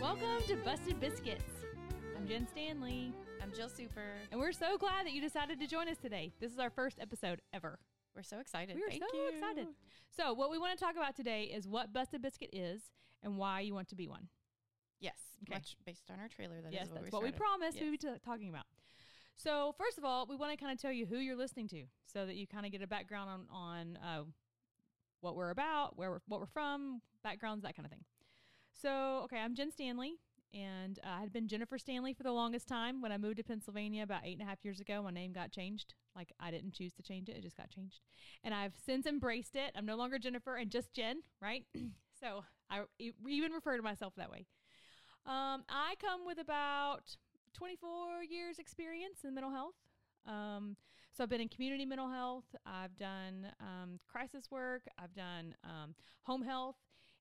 Welcome 0.00 0.42
to 0.46 0.56
Busted 0.56 1.00
Biscuits. 1.00 1.42
I'm 2.16 2.26
Jen 2.26 2.46
Stanley, 2.46 3.12
I'm 3.42 3.52
Jill 3.52 3.68
Super. 3.68 4.04
and 4.30 4.40
we're 4.40 4.52
so 4.52 4.76
glad 4.78 5.06
that 5.06 5.12
you 5.12 5.20
decided 5.20 5.58
to 5.60 5.66
join 5.66 5.88
us 5.88 5.96
today. 5.96 6.32
This 6.40 6.52
is 6.52 6.58
our 6.58 6.70
first 6.70 6.98
episode 7.00 7.40
ever. 7.52 7.78
We're 8.14 8.22
so 8.22 8.38
excited. 8.40 8.76
We 8.76 8.82
are 8.84 8.88
Thank 8.88 9.02
so 9.02 9.16
you. 9.16 9.28
excited. 9.34 9.66
So, 10.16 10.32
what 10.34 10.50
we 10.50 10.58
want 10.58 10.78
to 10.78 10.84
talk 10.84 10.96
about 10.96 11.16
today 11.16 11.44
is 11.44 11.66
what 11.66 11.92
Busted 11.92 12.22
Biscuit 12.22 12.50
is 12.52 12.82
and 13.22 13.36
why 13.36 13.60
you 13.60 13.74
want 13.74 13.88
to 13.88 13.96
be 13.96 14.08
one. 14.08 14.28
Yes, 15.00 15.18
Okay. 15.44 15.54
much 15.54 15.76
based 15.86 16.10
on 16.12 16.18
our 16.20 16.28
trailer. 16.28 16.60
That 16.60 16.68
is 16.68 16.74
yes, 16.74 16.88
what 16.88 16.94
that's 17.02 17.04
we 17.12 17.16
what 17.16 17.22
we 17.22 17.30
promised 17.32 17.78
we 17.80 17.90
would 17.90 18.00
be 18.00 18.08
t- 18.08 18.14
talking 18.24 18.48
about. 18.48 18.64
So, 19.36 19.74
first 19.78 19.98
of 19.98 20.04
all, 20.04 20.26
we 20.26 20.34
want 20.36 20.56
to 20.56 20.62
kind 20.62 20.72
of 20.72 20.80
tell 20.80 20.92
you 20.92 21.06
who 21.06 21.18
you're 21.18 21.36
listening 21.36 21.68
to, 21.68 21.84
so 22.04 22.26
that 22.26 22.34
you 22.36 22.46
kind 22.46 22.66
of 22.66 22.72
get 22.72 22.82
a 22.82 22.86
background 22.86 23.30
on 23.30 23.46
on 23.50 23.96
uh, 24.04 24.22
what 25.20 25.36
we're 25.36 25.50
about, 25.50 25.96
where 25.96 26.10
we're, 26.10 26.20
what 26.26 26.40
we're 26.40 26.46
from, 26.46 27.00
backgrounds, 27.22 27.62
that 27.62 27.76
kind 27.76 27.86
of 27.86 27.90
thing. 27.92 28.04
So, 28.80 29.22
okay, 29.24 29.38
I'm 29.38 29.56
Jen 29.56 29.72
Stanley, 29.72 30.14
and 30.54 31.00
uh, 31.02 31.16
I 31.16 31.20
had 31.20 31.32
been 31.32 31.48
Jennifer 31.48 31.78
Stanley 31.78 32.14
for 32.14 32.22
the 32.22 32.30
longest 32.30 32.68
time. 32.68 33.02
When 33.02 33.10
I 33.10 33.18
moved 33.18 33.38
to 33.38 33.42
Pennsylvania 33.42 34.04
about 34.04 34.20
eight 34.24 34.38
and 34.38 34.42
a 34.42 34.44
half 34.44 34.64
years 34.64 34.78
ago, 34.78 35.02
my 35.02 35.10
name 35.10 35.32
got 35.32 35.50
changed. 35.50 35.94
Like 36.14 36.32
I 36.38 36.52
didn't 36.52 36.74
choose 36.74 36.92
to 36.94 37.02
change 37.02 37.28
it; 37.28 37.36
it 37.36 37.42
just 37.42 37.56
got 37.56 37.70
changed, 37.70 38.02
and 38.44 38.54
I've 38.54 38.74
since 38.86 39.04
embraced 39.04 39.56
it. 39.56 39.72
I'm 39.74 39.84
no 39.84 39.96
longer 39.96 40.16
Jennifer 40.16 40.54
and 40.54 40.70
just 40.70 40.92
Jen, 40.92 41.22
right? 41.42 41.64
so 42.20 42.44
I 42.70 42.82
even 43.26 43.50
refer 43.50 43.76
to 43.76 43.82
myself 43.82 44.12
that 44.16 44.30
way. 44.30 44.46
Um, 45.26 45.64
I 45.68 45.94
come 46.00 46.24
with 46.24 46.38
about 46.38 47.16
24 47.54 48.22
years 48.30 48.60
experience 48.60 49.24
in 49.24 49.34
mental 49.34 49.50
health. 49.50 49.74
Um, 50.24 50.76
so 51.16 51.24
I've 51.24 51.30
been 51.30 51.40
in 51.40 51.48
community 51.48 51.84
mental 51.84 52.08
health. 52.08 52.44
I've 52.64 52.96
done 52.96 53.48
um, 53.60 53.98
crisis 54.06 54.52
work. 54.52 54.82
I've 55.02 55.14
done 55.14 55.56
um, 55.64 55.96
home 56.22 56.42
health, 56.42 56.76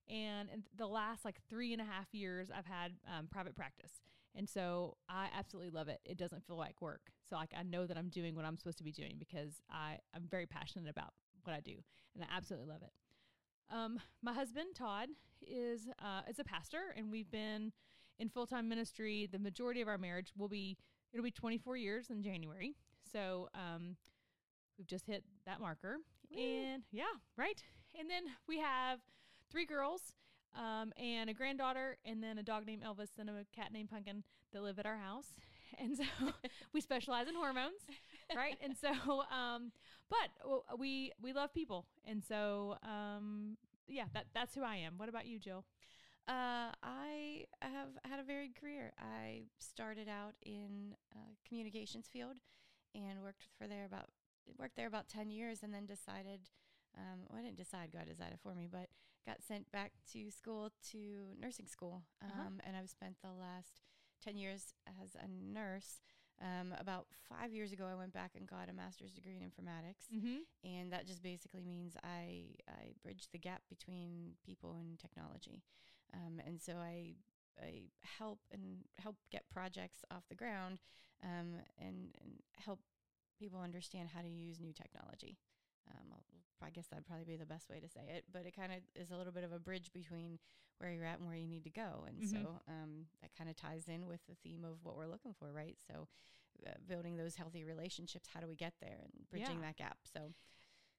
and 0.09 0.49
in 0.49 0.63
the 0.75 0.87
last 0.87 1.25
like 1.25 1.37
three 1.49 1.73
and 1.73 1.81
a 1.81 1.85
half 1.85 2.13
years, 2.13 2.49
I've 2.55 2.65
had 2.65 2.93
um, 3.07 3.27
private 3.27 3.55
practice. 3.55 3.91
And 4.35 4.47
so 4.47 4.97
I 5.09 5.29
absolutely 5.37 5.71
love 5.71 5.87
it. 5.87 5.99
It 6.05 6.17
doesn't 6.17 6.45
feel 6.45 6.57
like 6.57 6.81
work. 6.81 7.01
So 7.29 7.35
like 7.35 7.51
I 7.57 7.63
know 7.63 7.87
that 7.87 7.97
I'm 7.97 8.09
doing 8.09 8.35
what 8.35 8.45
I'm 8.45 8.57
supposed 8.57 8.77
to 8.77 8.83
be 8.83 8.91
doing 8.91 9.15
because 9.17 9.61
I 9.69 9.97
I'm 10.13 10.27
very 10.29 10.45
passionate 10.45 10.89
about 10.89 11.13
what 11.43 11.55
I 11.55 11.59
do, 11.59 11.75
and 12.13 12.23
I 12.23 12.27
absolutely 12.35 12.67
love 12.67 12.83
it. 12.83 12.91
Um, 13.73 13.99
my 14.21 14.33
husband 14.33 14.75
Todd 14.75 15.09
is 15.41 15.87
uh, 15.99 16.21
is 16.29 16.39
a 16.39 16.43
pastor, 16.43 16.93
and 16.95 17.11
we've 17.11 17.29
been 17.31 17.71
in 18.19 18.29
full 18.29 18.45
time 18.47 18.69
ministry. 18.69 19.27
The 19.31 19.39
majority 19.39 19.81
of 19.81 19.87
our 19.87 19.97
marriage 19.97 20.31
will 20.37 20.47
be 20.47 20.77
it'll 21.11 21.23
be 21.23 21.31
24 21.31 21.77
years 21.77 22.09
in 22.09 22.21
January. 22.21 22.75
So 23.11 23.49
um, 23.55 23.95
we've 24.77 24.87
just 24.87 25.07
hit 25.07 25.23
that 25.45 25.59
marker, 25.59 25.97
Woo. 26.31 26.39
and 26.39 26.83
yeah, 26.91 27.05
right. 27.37 27.61
And 27.99 28.09
then 28.09 28.23
we 28.47 28.59
have 28.59 28.99
three 29.49 29.65
girls. 29.65 30.13
Um, 30.55 30.91
and 30.97 31.29
a 31.29 31.33
granddaughter, 31.33 31.97
and 32.03 32.23
then 32.23 32.39
a 32.39 32.43
dog 32.43 32.65
named 32.65 32.81
Elvis, 32.81 33.09
and 33.19 33.29
a 33.29 33.45
cat 33.53 33.71
named 33.71 33.89
Pumpkin 33.91 34.23
that 34.53 34.63
live 34.63 34.79
at 34.79 34.85
our 34.85 34.97
house. 34.97 35.27
And 35.79 35.97
so 35.97 36.03
we 36.73 36.79
specialize 36.79 37.27
in 37.27 37.35
hormones, 37.35 37.81
right? 38.33 38.55
And 38.63 38.75
so, 38.75 38.89
um, 39.31 39.73
but 40.09 40.79
we 40.79 41.11
we 41.21 41.33
love 41.33 41.53
people, 41.53 41.85
and 42.05 42.23
so 42.23 42.77
um, 42.83 43.57
yeah, 43.85 44.05
that 44.13 44.27
that's 44.33 44.55
who 44.55 44.63
I 44.63 44.77
am. 44.77 44.93
What 44.97 45.09
about 45.09 45.27
you, 45.27 45.39
Jill? 45.39 45.65
Uh, 46.27 46.71
I 46.81 47.45
have 47.61 47.89
had 48.09 48.19
a 48.19 48.23
varied 48.23 48.55
career. 48.59 48.93
I 48.97 49.43
started 49.59 50.07
out 50.07 50.35
in 50.41 50.95
uh, 51.13 51.35
communications 51.47 52.07
field 52.11 52.37
and 52.95 53.21
worked 53.21 53.43
for 53.57 53.67
there 53.67 53.85
about 53.85 54.07
worked 54.57 54.77
there 54.77 54.87
about 54.87 55.09
ten 55.09 55.29
years, 55.29 55.63
and 55.63 55.73
then 55.73 55.85
decided. 55.85 56.49
Um, 56.97 57.27
well, 57.29 57.39
I 57.39 57.43
didn't 57.43 57.57
decide. 57.57 57.91
God 57.93 58.07
decided 58.07 58.39
for 58.41 58.55
me, 58.55 58.67
but 58.71 58.87
got 59.27 59.43
sent 59.43 59.71
back 59.71 59.91
to 60.13 60.31
school 60.31 60.71
to 60.91 60.99
nursing 61.39 61.67
school, 61.67 62.03
um, 62.23 62.29
Uh-huh. 62.31 62.49
and 62.65 62.77
I've 62.77 62.89
spent 62.89 63.17
the 63.21 63.31
last 63.33 63.81
ten 64.23 64.37
years 64.37 64.73
as 65.03 65.15
a 65.15 65.27
nurse. 65.27 66.01
Um, 66.41 66.73
about 66.79 67.07
five 67.29 67.51
years 67.51 67.71
ago, 67.73 67.85
I 67.91 67.95
went 67.95 68.13
back 68.13 68.31
and 68.35 68.47
got 68.47 68.69
a 68.69 68.73
master's 68.73 69.11
degree 69.11 69.37
in 69.37 69.43
informatics, 69.43 70.07
Mm-hmm. 70.13 70.41
and 70.63 70.91
that 70.93 71.07
just 71.07 71.23
basically 71.23 71.61
means 71.63 71.97
I 72.03 72.55
I 72.69 72.93
bridge 73.03 73.27
the 73.31 73.39
gap 73.39 73.63
between 73.69 74.35
people 74.45 74.77
and 74.79 74.99
technology, 74.99 75.63
um, 76.13 76.39
and 76.45 76.61
so 76.61 76.73
I 76.77 77.15
I 77.61 77.83
help 78.19 78.39
and 78.51 78.85
help 78.99 79.17
get 79.31 79.49
projects 79.49 80.05
off 80.11 80.27
the 80.29 80.35
ground, 80.35 80.79
um, 81.23 81.55
and 81.79 82.15
and 82.21 82.41
help 82.53 82.79
people 83.39 83.59
understand 83.59 84.09
how 84.13 84.21
to 84.21 84.29
use 84.29 84.59
new 84.59 84.73
technology. 84.73 85.37
Um, 85.91 86.11
I'll- 86.13 86.23
guess 86.73 86.87
that'd 86.87 87.05
probably 87.05 87.23
be 87.25 87.37
the 87.37 87.45
best 87.45 87.69
way 87.69 87.79
to 87.79 87.87
say 87.87 88.01
it, 88.09 88.25
but 88.31 88.45
it 88.45 88.51
kind 88.55 88.71
of 88.73 88.79
is 88.93 89.09
a 89.11 89.15
little 89.17 89.31
bit 89.31 89.43
of 89.43 89.51
a 89.53 89.59
bridge 89.59 89.91
between 89.93 90.37
where 90.79 90.91
you're 90.91 91.05
at 91.05 91.17
and 91.19 91.27
where 91.27 91.37
you 91.37 91.47
need 91.47 91.63
to 91.63 91.69
go, 91.69 92.03
and 92.07 92.21
Mhm. 92.21 92.29
so 92.43 92.61
um, 92.67 93.07
that 93.21 93.33
kind 93.33 93.49
of 93.49 93.55
ties 93.55 93.87
in 93.87 94.05
with 94.05 94.19
the 94.27 94.35
theme 94.35 94.63
of 94.65 94.83
what 94.83 94.95
we're 94.97 95.07
looking 95.07 95.33
for, 95.33 95.51
right? 95.51 95.77
So. 95.87 96.07
Uh, 96.65 96.71
building 96.87 97.17
those 97.17 97.35
healthy 97.35 97.63
relationships 97.63 98.27
how 98.29 98.39
do 98.39 98.47
we 98.47 98.55
get 98.55 98.73
there 98.79 98.99
and 99.03 99.29
bridging 99.29 99.57
Yeah. 99.57 99.67
that 99.67 99.75
gap 99.75 99.99
so 100.11 100.33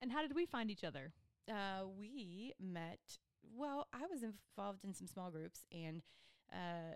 And 0.00 0.12
how 0.12 0.22
did 0.22 0.32
we 0.36 0.46
find 0.46 0.70
each 0.70 0.84
other? 0.84 1.12
uh, 1.48 1.84
we 1.84 2.54
met. 2.60 3.18
Well, 3.42 3.88
I 3.92 4.06
was 4.06 4.22
involved 4.22 4.84
in 4.84 4.94
some 4.94 5.08
small 5.08 5.32
groups, 5.32 5.66
and 5.72 6.04
uh, 6.52 6.94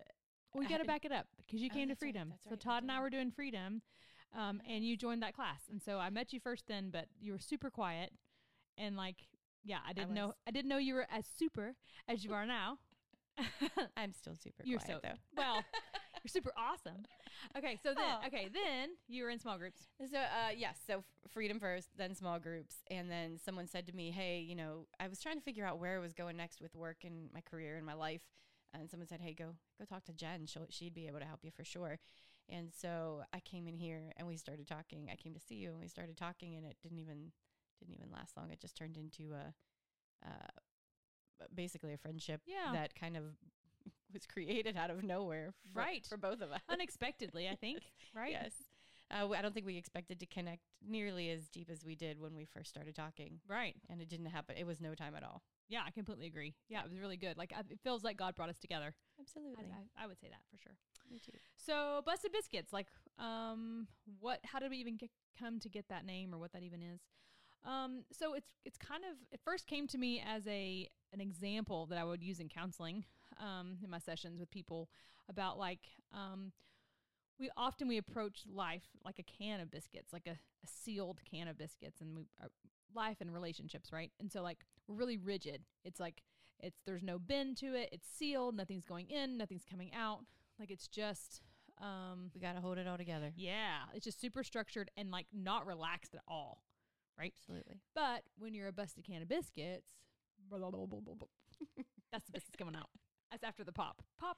we 0.54 0.66
got 0.68 0.78
to 0.78 0.84
back 0.84 1.04
it 1.04 1.10
up 1.10 1.26
because 1.38 1.60
you 1.60 1.70
Oh, 1.72 1.74
came 1.74 1.88
to 1.88 1.94
that's 1.94 2.02
right, 2.02 2.12
Freedom. 2.14 2.34
so 2.44 2.50
right, 2.50 2.60
Todd 2.60 2.84
and 2.84 2.92
I 2.92 3.00
were 3.00 3.10
doing 3.10 3.32
Freedom, 3.32 3.82
um, 4.36 4.60
and 4.68 4.84
you 4.84 4.96
joined 4.96 5.22
that 5.22 5.34
class. 5.34 5.62
And 5.70 5.82
so 5.82 5.98
I 5.98 6.10
met 6.10 6.32
you 6.32 6.40
first 6.40 6.66
then, 6.68 6.90
but 6.90 7.06
you 7.20 7.32
were 7.32 7.38
super 7.38 7.70
quiet, 7.70 8.12
and 8.78 8.96
like, 8.96 9.16
yeah, 9.64 9.78
I 9.86 9.92
didn't 9.92 10.14
know. 10.14 10.34
I 10.46 10.50
didn't 10.50 10.68
know 10.68 10.78
you 10.78 10.94
were 10.94 11.06
as 11.10 11.24
super 11.38 11.74
as 12.08 12.24
you 12.24 12.32
are 12.32 12.46
now. 12.46 12.78
I'm 13.96 14.12
still 14.12 14.36
super 14.36 14.62
You're 14.64 14.78
quiet 14.78 15.00
so 15.02 15.08
though. 15.08 15.18
well. 15.36 15.64
You're 16.24 16.30
super 16.30 16.52
awesome. 16.56 17.02
Okay, 17.58 17.76
so 17.82 17.94
then 17.94 18.04
Aw. 18.04 18.26
okay, 18.28 18.48
then 18.52 18.90
you 19.08 19.24
were 19.24 19.30
in 19.30 19.40
small 19.40 19.58
groups. 19.58 19.88
So, 20.08 20.18
uh, 20.18 20.50
yes, 20.56 20.78
so 20.86 20.98
f- 20.98 21.04
freedom 21.32 21.58
first, 21.58 21.88
then 21.98 22.14
small 22.14 22.38
groups, 22.38 22.76
and 22.92 23.10
then 23.10 23.38
someone 23.44 23.66
said 23.66 23.88
to 23.88 23.92
me, 23.92 24.12
"Hey, 24.12 24.38
you 24.38 24.54
know, 24.54 24.86
I 25.00 25.08
was 25.08 25.20
trying 25.20 25.34
to 25.36 25.42
figure 25.42 25.66
out 25.66 25.80
where 25.80 25.96
I 25.96 25.98
was 25.98 26.12
going 26.12 26.36
next 26.36 26.60
with 26.60 26.76
work 26.76 26.98
and 27.04 27.28
my 27.34 27.40
career 27.40 27.76
and 27.76 27.84
my 27.84 27.94
life." 27.94 28.22
And 28.72 28.88
someone 28.88 29.08
said, 29.08 29.20
"Hey, 29.20 29.34
go 29.34 29.56
go 29.80 29.84
talk 29.84 30.04
to 30.04 30.12
Jen. 30.12 30.46
She'll 30.46 30.66
she'd 30.70 30.94
be 30.94 31.08
able 31.08 31.18
to 31.18 31.24
help 31.24 31.40
you 31.42 31.50
for 31.50 31.64
sure." 31.64 31.98
And 32.48 32.70
so 32.72 33.22
I 33.32 33.40
came 33.40 33.66
in 33.66 33.76
here 33.76 34.12
and 34.16 34.26
we 34.26 34.36
started 34.36 34.66
talking. 34.66 35.08
I 35.10 35.16
came 35.16 35.32
to 35.34 35.40
see 35.40 35.54
you 35.56 35.70
and 35.70 35.80
we 35.80 35.88
started 35.88 36.16
talking, 36.16 36.56
and 36.56 36.66
it 36.66 36.76
didn't 36.82 36.98
even 36.98 37.32
didn't 37.78 37.94
even 37.94 38.10
last 38.12 38.36
long. 38.36 38.50
It 38.50 38.60
just 38.60 38.76
turned 38.76 38.96
into 38.96 39.32
a 39.32 39.54
uh, 40.26 41.46
basically 41.54 41.92
a 41.92 41.96
friendship 41.98 42.40
Yeah. 42.46 42.72
that 42.72 42.94
kind 42.94 43.16
of 43.16 43.24
was 44.12 44.26
created 44.26 44.76
out 44.76 44.90
of 44.90 45.02
nowhere, 45.02 45.52
for, 45.72 45.78
Right. 45.80 46.06
for 46.06 46.16
both 46.16 46.40
of 46.40 46.52
us. 46.52 46.60
Unexpectedly, 46.68 47.48
I 47.48 47.56
think. 47.56 47.80
Right? 48.14 48.32
Yes. 48.32 48.52
Uh, 49.10 49.20
w- 49.20 49.38
I 49.38 49.42
don't 49.42 49.52
think 49.54 49.64
we 49.66 49.76
expected 49.78 50.20
to 50.20 50.26
connect 50.26 50.62
nearly 50.86 51.30
as 51.30 51.48
deep 51.48 51.70
as 51.70 51.82
we 51.84 51.94
did 51.96 52.20
when 52.20 52.34
we 52.36 52.44
first 52.44 52.68
started 52.68 52.94
talking. 52.94 53.40
Right. 53.48 53.74
And 53.88 54.00
it 54.02 54.08
didn't 54.10 54.26
happen. 54.26 54.56
It 54.58 54.66
was 54.66 54.80
no 54.82 54.94
time 54.94 55.14
at 55.16 55.22
all. 55.24 55.42
Yeah, 55.68 55.80
I 55.86 55.90
completely 55.90 56.26
agree. 56.26 56.54
Yeah, 56.68 56.80
it 56.84 56.90
was 56.90 56.98
really 57.00 57.16
good. 57.16 57.38
Like 57.38 57.52
I, 57.56 57.60
it 57.70 57.80
feels 57.82 58.04
like 58.04 58.16
God 58.18 58.34
brought 58.36 58.50
us 58.50 58.58
together. 58.58 58.94
I, 59.18 59.22
Absolutely. 59.22 59.64
I, 59.72 60.04
I 60.04 60.06
would 60.06 60.20
say 60.20 60.28
that 60.28 60.40
for 60.50 60.58
sure. 60.62 60.76
Too. 61.20 61.38
So, 61.56 62.02
busted 62.06 62.32
biscuits. 62.32 62.72
Like, 62.72 62.86
um, 63.18 63.86
what? 64.20 64.40
How 64.44 64.58
did 64.58 64.70
we 64.70 64.78
even 64.78 64.96
get 64.96 65.10
come 65.38 65.60
to 65.60 65.68
get 65.68 65.88
that 65.88 66.04
name, 66.06 66.34
or 66.34 66.38
what 66.38 66.52
that 66.52 66.62
even 66.62 66.82
is? 66.82 67.00
Um, 67.64 68.04
so 68.12 68.34
it's 68.34 68.54
it's 68.64 68.78
kind 68.78 69.04
of 69.04 69.16
it 69.30 69.40
first 69.44 69.66
came 69.66 69.86
to 69.88 69.98
me 69.98 70.22
as 70.26 70.46
a 70.46 70.88
an 71.12 71.20
example 71.20 71.86
that 71.86 71.98
I 71.98 72.04
would 72.04 72.22
use 72.22 72.40
in 72.40 72.48
counseling, 72.48 73.04
um, 73.40 73.78
in 73.82 73.90
my 73.90 73.98
sessions 73.98 74.40
with 74.40 74.50
people 74.50 74.88
about 75.28 75.58
like, 75.58 75.80
um, 76.12 76.52
we 77.38 77.50
often 77.56 77.88
we 77.88 77.98
approach 77.98 78.44
life 78.52 78.84
like 79.04 79.18
a 79.18 79.22
can 79.22 79.60
of 79.60 79.70
biscuits, 79.70 80.12
like 80.12 80.26
a, 80.26 80.32
a 80.32 80.66
sealed 80.66 81.20
can 81.30 81.48
of 81.48 81.58
biscuits, 81.58 82.00
and 82.00 82.16
we 82.16 82.26
uh, 82.42 82.48
life 82.94 83.18
and 83.20 83.32
relationships, 83.32 83.92
right? 83.92 84.10
And 84.20 84.30
so 84.30 84.42
like 84.42 84.58
we're 84.88 84.96
really 84.96 85.18
rigid. 85.18 85.62
It's 85.84 86.00
like 86.00 86.22
it's 86.60 86.80
there's 86.86 87.02
no 87.02 87.18
bend 87.18 87.56
to 87.58 87.74
it. 87.74 87.90
It's 87.92 88.08
sealed. 88.08 88.56
Nothing's 88.56 88.84
going 88.84 89.08
in. 89.08 89.36
Nothing's 89.36 89.64
coming 89.68 89.92
out. 89.94 90.20
Like 90.62 90.70
it's 90.70 90.86
just 90.86 91.42
um 91.82 92.30
We 92.36 92.40
got 92.40 92.52
to 92.54 92.60
hold 92.60 92.78
it 92.78 92.86
all 92.86 92.96
together. 92.96 93.32
yeah, 93.34 93.78
it's 93.94 94.04
just 94.04 94.20
super 94.20 94.44
structured 94.44 94.92
and 94.96 95.10
like 95.10 95.26
not 95.32 95.66
relaxed 95.66 96.14
at 96.14 96.20
all, 96.28 96.62
right? 97.18 97.34
Absolutely. 97.40 97.80
But 97.96 98.22
when 98.38 98.54
you're 98.54 98.68
a 98.68 98.72
busted 98.72 99.02
can 99.04 99.22
of 99.22 99.28
biscuits, 99.28 99.88
blah, 100.48 100.58
blah, 100.70 100.86
blah, 100.86 101.14
that's 102.12 102.26
the 102.26 102.32
biscuits 102.32 102.54
coming 102.56 102.76
out. 102.76 102.90
That's 103.32 103.42
after 103.42 103.64
the 103.64 103.72
pop. 103.72 104.02
Pop. 104.20 104.36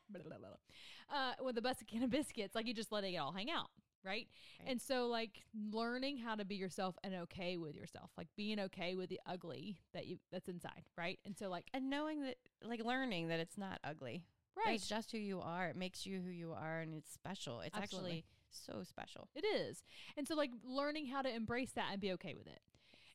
Uh, 1.12 1.32
with 1.44 1.56
the 1.56 1.60
busted 1.60 1.88
can 1.88 2.02
of 2.04 2.10
biscuits, 2.10 2.54
like 2.54 2.66
you 2.66 2.72
just 2.72 2.90
letting 2.90 3.12
it 3.12 3.18
all 3.18 3.32
hang 3.32 3.50
out, 3.50 3.68
right? 4.02 4.28
Right. 4.60 4.70
And 4.70 4.80
so, 4.80 5.08
like 5.08 5.42
learning 5.72 6.18
how 6.18 6.36
to 6.36 6.44
be 6.46 6.54
yourself 6.54 6.96
and 7.04 7.14
okay 7.24 7.58
with 7.58 7.74
yourself, 7.74 8.10
like 8.16 8.28
being 8.34 8.58
okay 8.60 8.94
with 8.94 9.10
the 9.10 9.20
ugly 9.26 9.76
that 9.92 10.06
you 10.06 10.18
that's 10.32 10.48
inside, 10.48 10.84
right? 10.96 11.18
And 11.26 11.36
so, 11.36 11.50
like, 11.50 11.66
And 11.74 11.90
knowing 11.90 12.22
that, 12.22 12.36
like 12.62 12.82
learning 12.82 13.28
that 13.28 13.40
it's 13.40 13.58
not 13.58 13.78
ugly. 13.84 14.24
Right, 14.56 14.74
It's 14.76 14.88
just 14.88 15.12
who 15.12 15.18
you 15.18 15.40
are. 15.40 15.66
It 15.66 15.76
makes 15.76 16.06
you 16.06 16.20
who 16.20 16.30
you 16.30 16.52
are 16.52 16.80
and 16.80 16.94
it's 16.94 17.12
special. 17.12 17.60
It's 17.60 17.76
Absolutely. 17.76 18.10
actually 18.10 18.24
so 18.50 18.82
special. 18.84 19.28
It 19.34 19.44
is. 19.44 19.82
And 20.16 20.26
so 20.26 20.34
like 20.34 20.50
learning 20.64 21.06
how 21.06 21.22
to 21.22 21.34
embrace 21.34 21.72
that 21.72 21.88
and 21.92 22.00
be 22.00 22.12
okay 22.12 22.34
with 22.34 22.46
it. 22.46 22.60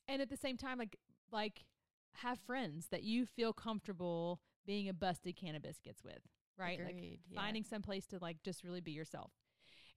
And 0.07 0.21
at 0.21 0.30
the 0.30 0.38
same 0.38 0.57
time 0.57 0.77
like 0.77 0.97
like 1.31 1.65
have 2.13 2.39
friends 2.39 2.88
that 2.91 3.03
you 3.03 3.25
feel 3.25 3.53
comfortable 3.53 4.41
being 4.65 4.89
a 4.89 4.94
busted 4.94 5.36
can 5.36 5.56
of 5.56 5.62
biscuits 5.62 6.03
with, 6.03 6.19
right? 6.57 6.80
Like 6.83 6.97
yeah. 7.01 7.39
finding 7.39 7.63
some 7.63 7.81
place 7.81 8.06
to 8.07 8.19
like 8.19 8.42
just 8.44 8.63
really 8.63 8.81
be 8.81 8.92
yourself. 8.92 9.31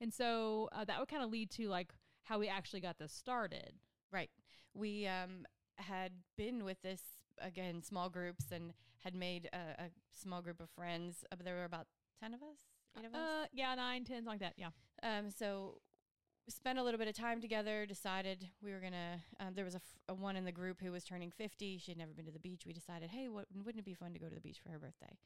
And 0.01 0.13
so 0.13 0.69
uh, 0.73 0.85
that 0.85 0.99
would 0.99 1.09
kind 1.09 1.23
of 1.23 1.31
lead 1.31 1.51
to 1.53 1.69
like 1.69 1.93
how 2.25 2.39
we 2.39 2.49
actually 2.49 2.81
got 2.81 2.99
this 2.99 3.13
started. 3.13 3.75
Right. 4.13 4.31
We 4.75 5.07
um, 5.07 5.47
had 5.77 6.13
been 6.37 6.65
with 6.65 6.83
this 6.83 7.03
again 7.41 7.83
small 7.83 8.09
groups 8.09 8.47
and 8.53 8.73
had 9.01 9.15
made 9.15 9.49
a, 9.53 9.83
a 9.83 9.87
small 10.11 10.43
group 10.43 10.61
of 10.61 10.71
friends. 10.71 11.25
Uh, 11.33 11.37
there 11.43 11.57
were 11.57 11.65
about 11.65 11.87
ten 12.21 12.35
of 12.35 12.43
us, 12.43 12.59
eight 12.99 13.07
of 13.07 13.15
us. 13.15 13.21
Uh, 13.21 13.47
yeah, 13.53 13.75
nine, 13.75 14.05
ten, 14.05 14.25
something 14.25 14.41
like 14.41 14.41
that. 14.41 14.55
Yeah. 14.57 14.71
Um, 15.03 15.31
so 15.31 15.81
we 16.47 16.53
spent 16.53 16.79
a 16.79 16.83
little 16.83 16.99
bit 16.99 17.09
of 17.09 17.15
time 17.15 17.41
together. 17.41 17.87
Decided 17.87 18.49
we 18.63 18.73
were 18.73 18.81
gonna. 18.81 19.21
Um, 19.41 19.55
there 19.55 19.65
was 19.65 19.75
a, 19.75 19.79
f- 19.79 19.99
a 20.09 20.15
one 20.15 20.37
in 20.37 20.45
the 20.45 20.53
group 20.53 20.81
who 20.81 20.93
was 20.93 21.05
turning 21.05 21.31
fifty. 21.31 21.79
She 21.79 21.91
had 21.91 21.99
never 21.99 22.13
been 22.13 22.27
to 22.27 22.33
the 22.33 22.39
beach. 22.39 22.63
We 22.67 22.73
decided, 22.73 23.11
hey, 23.11 23.29
what 23.29 23.47
wouldn't 23.55 23.81
it 23.81 23.85
be 23.85 23.95
fun 23.95 24.13
to 24.13 24.19
go 24.19 24.29
to 24.29 24.35
the 24.35 24.41
beach 24.41 24.61
for 24.63 24.71
her 24.71 24.79
birthday? 24.79 25.17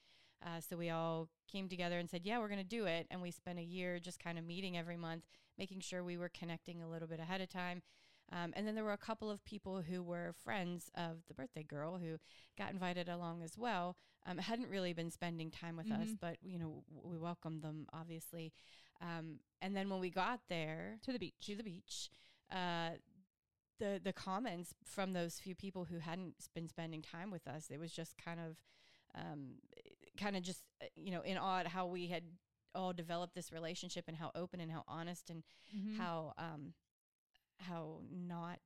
Uh, 0.44 0.60
so 0.60 0.76
we 0.76 0.90
all 0.90 1.28
came 1.50 1.66
together 1.66 1.98
and 1.98 2.10
said, 2.10 2.20
yeah, 2.24 2.38
we're 2.38 2.48
gonna 2.48 2.62
do 2.62 2.84
it. 2.84 3.06
And 3.10 3.22
we 3.22 3.30
spent 3.30 3.58
a 3.58 3.62
year 3.62 3.98
just 3.98 4.22
kind 4.22 4.38
of 4.38 4.44
meeting 4.44 4.76
every 4.76 4.98
month, 4.98 5.24
making 5.58 5.80
sure 5.80 6.04
we 6.04 6.18
were 6.18 6.28
connecting 6.28 6.82
a 6.82 6.88
little 6.88 7.08
bit 7.08 7.20
ahead 7.20 7.40
of 7.40 7.48
time. 7.48 7.82
Um, 8.32 8.52
and 8.56 8.66
then 8.66 8.74
there 8.74 8.84
were 8.84 8.92
a 8.92 8.98
couple 8.98 9.30
of 9.30 9.44
people 9.44 9.82
who 9.82 10.02
were 10.02 10.32
friends 10.44 10.90
of 10.94 11.18
the 11.28 11.34
birthday 11.34 11.62
girl 11.62 11.98
who 11.98 12.18
got 12.58 12.72
invited 12.72 13.08
along 13.08 13.42
as 13.42 13.56
well. 13.56 13.96
Um, 14.26 14.38
hadn't 14.38 14.68
really 14.68 14.92
been 14.92 15.10
spending 15.10 15.50
time 15.50 15.76
with 15.76 15.90
us, 15.92 16.08
Mhm. 16.08 16.18
but 16.20 16.36
you 16.42 16.58
know 16.58 16.82
we 16.90 17.16
welcomed 17.16 17.62
them 17.62 17.86
obviously. 17.92 18.52
Um, 19.00 19.40
and 19.62 19.76
then 19.76 19.88
when 19.88 20.00
we 20.00 20.10
got 20.10 20.40
there 20.48 20.98
To 21.02 21.12
the 21.12 21.18
beach. 21.18 21.34
to 21.46 21.54
the 21.56 21.62
beach, 21.62 22.10
uh, 22.50 22.92
the 23.78 24.00
the 24.02 24.12
comments 24.12 24.74
from 24.84 25.12
those 25.12 25.38
few 25.38 25.54
people 25.54 25.84
who 25.84 25.98
hadn't 25.98 26.34
been 26.54 26.68
spending 26.68 27.02
time 27.02 27.30
with 27.30 27.46
us, 27.46 27.70
it 27.70 27.78
was 27.78 27.92
just 27.92 28.16
kind 28.16 28.40
of, 28.40 28.58
um, 29.14 29.60
kind 30.16 30.36
of 30.36 30.42
just 30.42 30.64
uh, 30.82 30.86
you 30.96 31.10
know 31.12 31.20
in 31.20 31.36
awe 31.38 31.60
at 31.60 31.68
how 31.68 31.86
we 31.86 32.08
had 32.08 32.24
all 32.74 32.92
developed 32.92 33.34
this 33.34 33.52
relationship 33.52 34.04
and 34.08 34.16
how 34.16 34.30
open 34.34 34.60
and 34.60 34.72
how 34.72 34.82
honest 34.88 35.30
and 35.30 35.44
Mhm. 35.74 35.96
how 35.98 36.32
um 36.38 36.74
how 37.60 38.00
not 38.10 38.58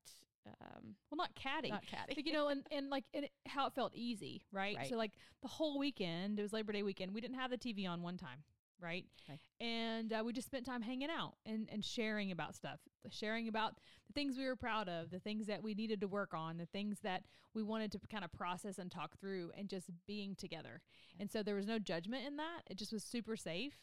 um 0.46 0.94
well, 1.10 1.16
not 1.16 1.34
catty. 1.34 1.70
not 1.70 1.86
catty. 1.86 2.14
Like, 2.16 2.26
you 2.26 2.32
know, 2.32 2.48
and, 2.48 2.66
and 2.70 2.90
like 2.90 3.04
and 3.14 3.24
it, 3.26 3.30
how 3.46 3.66
it 3.66 3.74
felt 3.74 3.92
easy, 3.94 4.42
right? 4.52 4.76
Right. 4.76 4.88
So 4.88 4.96
like 4.96 5.12
the 5.42 5.48
whole 5.48 5.78
weekend, 5.78 6.38
it 6.38 6.42
was 6.42 6.52
Labor 6.52 6.72
Day 6.72 6.82
weekend. 6.82 7.12
We 7.12 7.20
didn't 7.20 7.36
have 7.36 7.50
the 7.50 7.58
TV 7.58 7.88
on 7.88 8.02
one 8.02 8.16
time, 8.16 8.42
right? 8.80 9.04
Right. 9.28 9.38
And 9.60 10.12
uh, 10.12 10.22
we 10.24 10.32
just 10.32 10.46
spent 10.46 10.64
time 10.64 10.82
hanging 10.82 11.10
out 11.10 11.34
and 11.44 11.68
and 11.70 11.84
sharing 11.84 12.32
about 12.32 12.54
stuff, 12.54 12.80
sharing 13.10 13.48
about 13.48 13.74
the 14.06 14.12
things 14.12 14.36
we 14.36 14.46
were 14.46 14.56
proud 14.56 14.88
of, 14.88 15.10
the 15.10 15.20
things 15.20 15.46
that 15.46 15.62
we 15.62 15.74
needed 15.74 16.00
to 16.00 16.08
work 16.08 16.34
on, 16.34 16.56
the 16.56 16.66
things 16.66 16.98
that 17.02 17.24
we 17.54 17.62
wanted 17.62 17.92
to 17.92 18.00
kind 18.10 18.24
of 18.24 18.32
process 18.32 18.78
and 18.78 18.90
talk 18.90 19.18
through, 19.20 19.50
and 19.56 19.68
just 19.68 19.90
being 20.06 20.34
together. 20.34 20.80
And 21.18 21.30
so 21.30 21.42
there 21.42 21.54
was 21.54 21.66
no 21.66 21.78
judgment 21.78 22.26
in 22.26 22.36
that. 22.36 22.62
It 22.70 22.78
just 22.78 22.92
was 22.92 23.04
super 23.04 23.36
safe. 23.36 23.74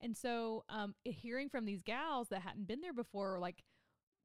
And 0.00 0.16
so 0.16 0.64
um, 0.68 0.94
hearing 1.04 1.48
from 1.48 1.64
these 1.64 1.82
gals 1.82 2.28
that 2.28 2.42
hadn't 2.42 2.68
been 2.68 2.80
there 2.80 2.92
before, 2.92 3.38
like 3.40 3.64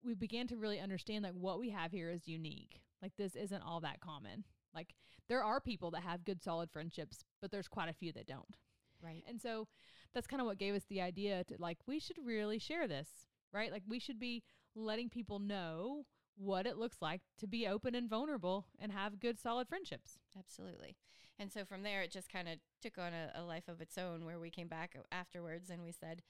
we 0.04 0.14
began 0.14 0.48
to 0.48 0.58
really 0.58 0.80
understand 0.80 1.24
like 1.24 1.34
what 1.34 1.60
we 1.60 1.70
have 1.70 1.92
here 1.92 2.10
is 2.10 2.28
unique. 2.28 2.82
Like 3.02 3.14
this 3.18 3.36
isn't 3.36 3.62
all 3.62 3.80
that 3.82 4.00
common. 4.00 4.44
Like 4.74 4.96
there 5.30 5.44
are 5.44 5.60
people 5.60 5.92
that 5.92 6.04
have 6.04 6.26
good 6.26 6.42
solid 6.42 6.70
friendships, 6.72 7.24
but 7.42 7.52
there's 7.52 7.68
quite 7.68 7.90
a 7.90 7.94
few 7.94 8.12
that 8.14 8.28
don't. 8.28 8.58
right 9.02 9.24
And 9.28 9.42
so 9.42 9.68
that's 10.14 10.28
kind 10.28 10.42
of 10.42 10.46
what 10.46 10.60
gave 10.60 10.76
us 10.76 10.84
the 10.90 11.02
idea 11.02 11.44
to 11.46 11.56
like 11.60 11.78
we 11.88 12.00
should 12.00 12.18
really 12.24 12.60
share 12.60 12.88
this, 12.88 13.10
right? 13.52 13.72
Like 13.72 13.84
we 13.88 14.00
should 14.00 14.20
be 14.20 14.44
letting 14.76 15.10
people 15.10 15.40
know 15.40 16.06
what 16.36 16.66
it 16.66 16.78
looks 16.78 16.98
like 17.02 17.22
to 17.38 17.48
be 17.48 17.68
open 17.68 17.94
and 17.94 18.10
vulnerable 18.10 18.66
and 18.80 18.92
have 18.92 19.20
good 19.20 19.40
solid 19.40 19.68
friendships. 19.68 20.20
absolutely 20.38 20.96
and 21.40 21.52
so 21.52 21.66
from 21.66 21.84
there 21.84 22.02
it 22.02 22.12
just 22.12 22.32
kind 22.32 22.48
of 22.48 22.56
took 22.82 22.98
on 22.98 23.14
a, 23.14 23.32
a 23.36 23.44
life 23.44 23.68
of 23.68 23.82
its 23.82 23.98
own 23.98 24.26
where 24.26 24.40
we 24.40 24.50
came 24.50 24.68
back 24.68 24.96
afterwards 25.12 25.70
and 25.70 25.84
we 25.84 25.92
said 25.92 26.22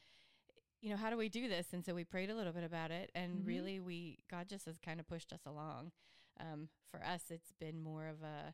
you 0.83 0.89
know 0.89 0.97
how 0.97 1.09
do 1.09 1.17
we 1.17 1.29
do 1.29 1.47
this 1.47 1.67
and 1.73 1.83
so 1.85 1.95
we 1.95 2.03
prayed 2.03 2.29
a 2.29 2.35
little 2.35 2.53
bit 2.53 2.63
about 2.63 2.91
it 2.91 3.09
and 3.15 3.43
Mhm. 3.43 3.47
really 3.47 3.79
we 3.79 4.19
god 4.29 4.47
just 4.49 4.65
has 4.65 4.77
kind 4.77 4.99
of 4.99 5.07
pushed 5.07 5.31
us 5.33 5.45
along 5.45 5.91
um, 6.39 6.69
for 6.91 7.03
us 7.03 7.23
it's 7.31 7.53
been 7.59 7.79
more 7.81 8.07
of 8.07 8.21
a 8.21 8.53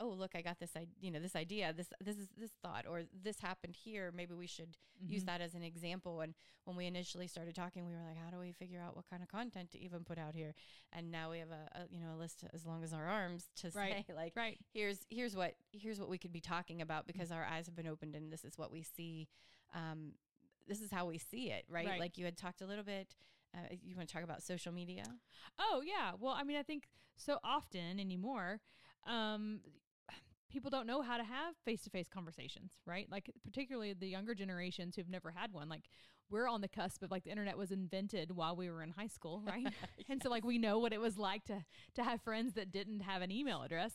oh 0.00 0.08
look 0.08 0.32
i 0.34 0.42
got 0.42 0.58
this 0.58 0.70
i 0.76 0.86
you 1.00 1.10
know 1.10 1.20
this 1.20 1.36
idea 1.36 1.72
this 1.72 1.88
this 2.00 2.16
is 2.16 2.28
this 2.36 2.50
thought 2.62 2.86
or 2.88 3.02
this 3.22 3.40
happened 3.40 3.76
here 3.76 4.10
maybe 4.12 4.34
we 4.34 4.46
should 4.46 4.76
use 5.06 5.22
Mhm. 5.22 5.26
that 5.26 5.40
as 5.40 5.54
an 5.54 5.62
example 5.62 6.20
and 6.22 6.34
when 6.64 6.76
we 6.76 6.86
initially 6.86 7.26
started 7.28 7.54
talking 7.54 7.84
we 7.86 7.92
were 7.94 8.02
like 8.02 8.16
how 8.16 8.30
do 8.30 8.38
we 8.38 8.52
figure 8.52 8.80
out 8.80 8.96
what 8.96 9.08
kind 9.10 9.22
of 9.22 9.28
content 9.28 9.70
to 9.72 9.78
even 9.78 10.02
put 10.02 10.18
out 10.18 10.34
here 10.34 10.54
and 10.92 11.10
now 11.12 11.30
we 11.30 11.38
have 11.40 11.50
a, 11.50 11.68
a 11.78 11.86
you 11.90 12.00
know 12.00 12.14
a 12.14 12.18
list 12.18 12.42
as 12.54 12.64
long 12.64 12.82
as 12.82 12.92
our 12.92 13.06
arms 13.06 13.48
to 13.56 13.70
Right. 13.74 14.04
say 14.06 14.14
like 14.14 14.32
Right. 14.34 14.58
here's 14.72 15.04
here's 15.10 15.36
what 15.36 15.54
here's 15.72 16.00
what 16.00 16.08
we 16.08 16.18
could 16.18 16.32
be 16.32 16.40
talking 16.40 16.80
about 16.80 17.06
because 17.06 17.30
our 17.30 17.44
eyes 17.44 17.66
have 17.66 17.76
been 17.76 17.86
opened 17.86 18.16
and 18.16 18.32
this 18.32 18.44
is 18.44 18.56
what 18.58 18.72
we 18.72 18.82
see 18.82 19.28
um 19.74 20.14
this 20.66 20.80
is 20.80 20.90
how 20.90 21.06
we 21.06 21.18
see 21.18 21.50
it 21.50 21.64
right, 21.68 21.86
Right. 21.86 22.00
like 22.00 22.18
you 22.18 22.24
had 22.24 22.36
talked 22.36 22.60
a 22.62 22.66
little 22.66 22.84
bit 22.84 23.14
uh, 23.54 23.74
you 23.82 23.96
want 23.96 24.08
to 24.08 24.12
talk 24.14 24.24
about 24.24 24.42
social 24.42 24.72
media 24.72 25.04
Oh 25.58 25.82
yeah. 25.84 26.12
Well, 26.18 26.34
I 26.36 26.42
mean, 26.42 26.56
I 26.56 26.62
think 26.62 26.88
so 27.16 27.38
often 27.44 28.00
anymore, 28.00 28.60
um, 29.06 29.60
people 30.50 30.70
don't 30.70 30.86
know 30.86 31.02
how 31.02 31.16
to 31.16 31.24
have 31.24 31.54
face 31.64 31.82
to 31.82 31.90
face 31.90 32.08
conversations, 32.08 32.72
right? 32.86 33.06
Like 33.10 33.30
particularly 33.44 33.92
the 33.92 34.06
younger 34.08 34.34
generations 34.34 34.96
who've 34.96 35.08
never 35.08 35.30
had 35.30 35.52
one. 35.52 35.68
Like 35.68 35.82
we're 36.30 36.48
on 36.48 36.60
the 36.60 36.68
cusp 36.68 37.02
of 37.02 37.10
like 37.10 37.24
the 37.24 37.30
internet 37.30 37.56
was 37.58 37.70
invented 37.70 38.30
while 38.34 38.56
we 38.56 38.70
were 38.70 38.82
in 38.82 38.90
high 38.90 39.06
school, 39.08 39.42
right? 39.46 39.66
and 40.08 40.22
so 40.22 40.30
like 40.30 40.44
we 40.44 40.58
know 40.58 40.78
what 40.78 40.92
it 40.92 41.00
was 41.00 41.16
like 41.18 41.44
to 41.44 41.64
to 41.94 42.02
have 42.04 42.20
friends 42.22 42.54
that 42.54 42.72
didn't 42.72 43.00
have 43.00 43.22
an 43.22 43.30
email 43.30 43.62
address 43.62 43.92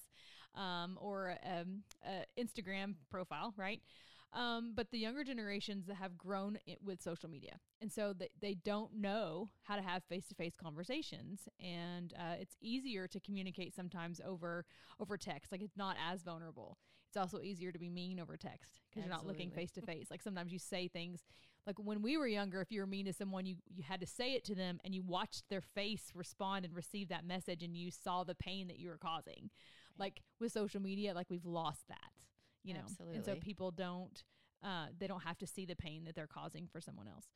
um, 0.56 0.98
or 1.01 1.36
um, 1.45 1.83
a 2.06 2.25
Instagram 2.42 2.95
profile, 3.10 3.54
right? 3.57 3.81
Um, 4.31 4.73
but 4.75 4.91
the 4.91 4.99
younger 4.99 5.23
generations 5.23 5.87
that 5.87 5.95
have 5.95 6.15
grown 6.15 6.59
with 6.83 7.01
social 7.01 7.29
media, 7.29 7.59
and 7.81 7.91
so 7.91 8.13
they, 8.13 8.29
they 8.39 8.53
don't 8.53 8.93
know 8.93 9.49
how 9.63 9.75
to 9.75 9.81
have 9.81 10.03
face 10.03 10.27
to 10.27 10.35
face 10.35 10.53
conversations, 10.55 11.49
and 11.59 12.13
uh, 12.13 12.35
it's 12.39 12.55
easier 12.61 13.07
to 13.07 13.19
communicate 13.19 13.75
sometimes 13.75 14.21
over 14.23 14.65
over 14.99 15.17
text. 15.17 15.51
Like 15.51 15.63
it's 15.63 15.77
not 15.77 15.95
as 16.11 16.21
vulnerable. 16.21 16.77
It's 17.07 17.17
also 17.17 17.39
easier 17.39 17.71
to 17.71 17.79
be 17.79 17.89
mean 17.89 18.19
over 18.19 18.37
text 18.37 18.81
because 18.87 19.03
you're 19.03 19.15
not 19.15 19.25
looking 19.25 19.49
face 19.49 19.71
to 19.71 19.81
face. 19.81 20.11
Like 20.11 20.21
sometimes 20.21 20.53
you 20.53 20.59
say 20.59 20.87
things 20.87 21.23
like 21.65 21.77
when 21.77 22.01
we 22.01 22.17
were 22.17 22.27
younger, 22.27 22.61
if 22.61 22.71
you 22.71 22.81
were 22.81 22.87
mean 22.87 23.05
to 23.05 23.13
someone, 23.13 23.45
you 23.45 23.55
you 23.67 23.83
had 23.83 23.99
to 24.01 24.07
say 24.07 24.33
it 24.33 24.43
to 24.45 24.55
them, 24.55 24.79
and 24.83 24.93
you 24.93 25.03
watched 25.03 25.49
their 25.49 25.61
face 25.61 26.11
respond 26.15 26.65
and 26.65 26.75
receive 26.75 27.09
that 27.09 27.25
message, 27.25 27.63
and 27.63 27.75
you 27.75 27.91
saw 27.91 28.23
the 28.23 28.35
pain 28.35 28.67
that 28.67 28.79
you 28.79 28.89
were 28.89 28.97
causing. 28.97 29.49
Like 29.97 30.21
with 30.39 30.51
social 30.51 30.81
media, 30.81 31.13
like 31.13 31.29
we've 31.29 31.45
lost 31.45 31.87
that, 31.89 32.28
you 32.63 32.74
know. 32.74 32.82
And 33.16 33.25
so 33.25 33.32
people 33.42 33.72
don't 33.72 34.24
uh 34.63 34.88
they 34.98 35.08
don't 35.08 35.24
have 35.24 35.38
to 35.39 35.48
see 35.48 35.66
the 35.66 35.75
pain 35.75 36.04
that 36.06 36.16
they're 36.16 36.28
causing 36.28 36.68
for 36.68 36.82
someone 36.82 37.08
else. 37.08 37.28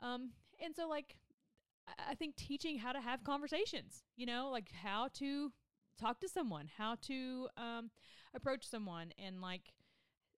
Um 0.00 0.30
and 0.64 0.74
so 0.74 0.88
like 0.88 1.16
I- 1.86 2.10
I 2.12 2.14
think 2.14 2.36
teaching 2.36 2.78
how 2.78 2.92
to 2.92 3.00
have 3.00 3.22
conversations, 3.24 4.02
you 4.16 4.26
know, 4.26 4.48
like 4.50 4.70
how 4.72 5.08
to 5.14 5.52
talk 5.98 6.20
to 6.20 6.28
someone, 6.28 6.68
how 6.76 6.96
to 7.02 7.48
um 7.56 7.90
approach 8.34 8.66
someone 8.68 9.12
and 9.18 9.40
like 9.40 9.72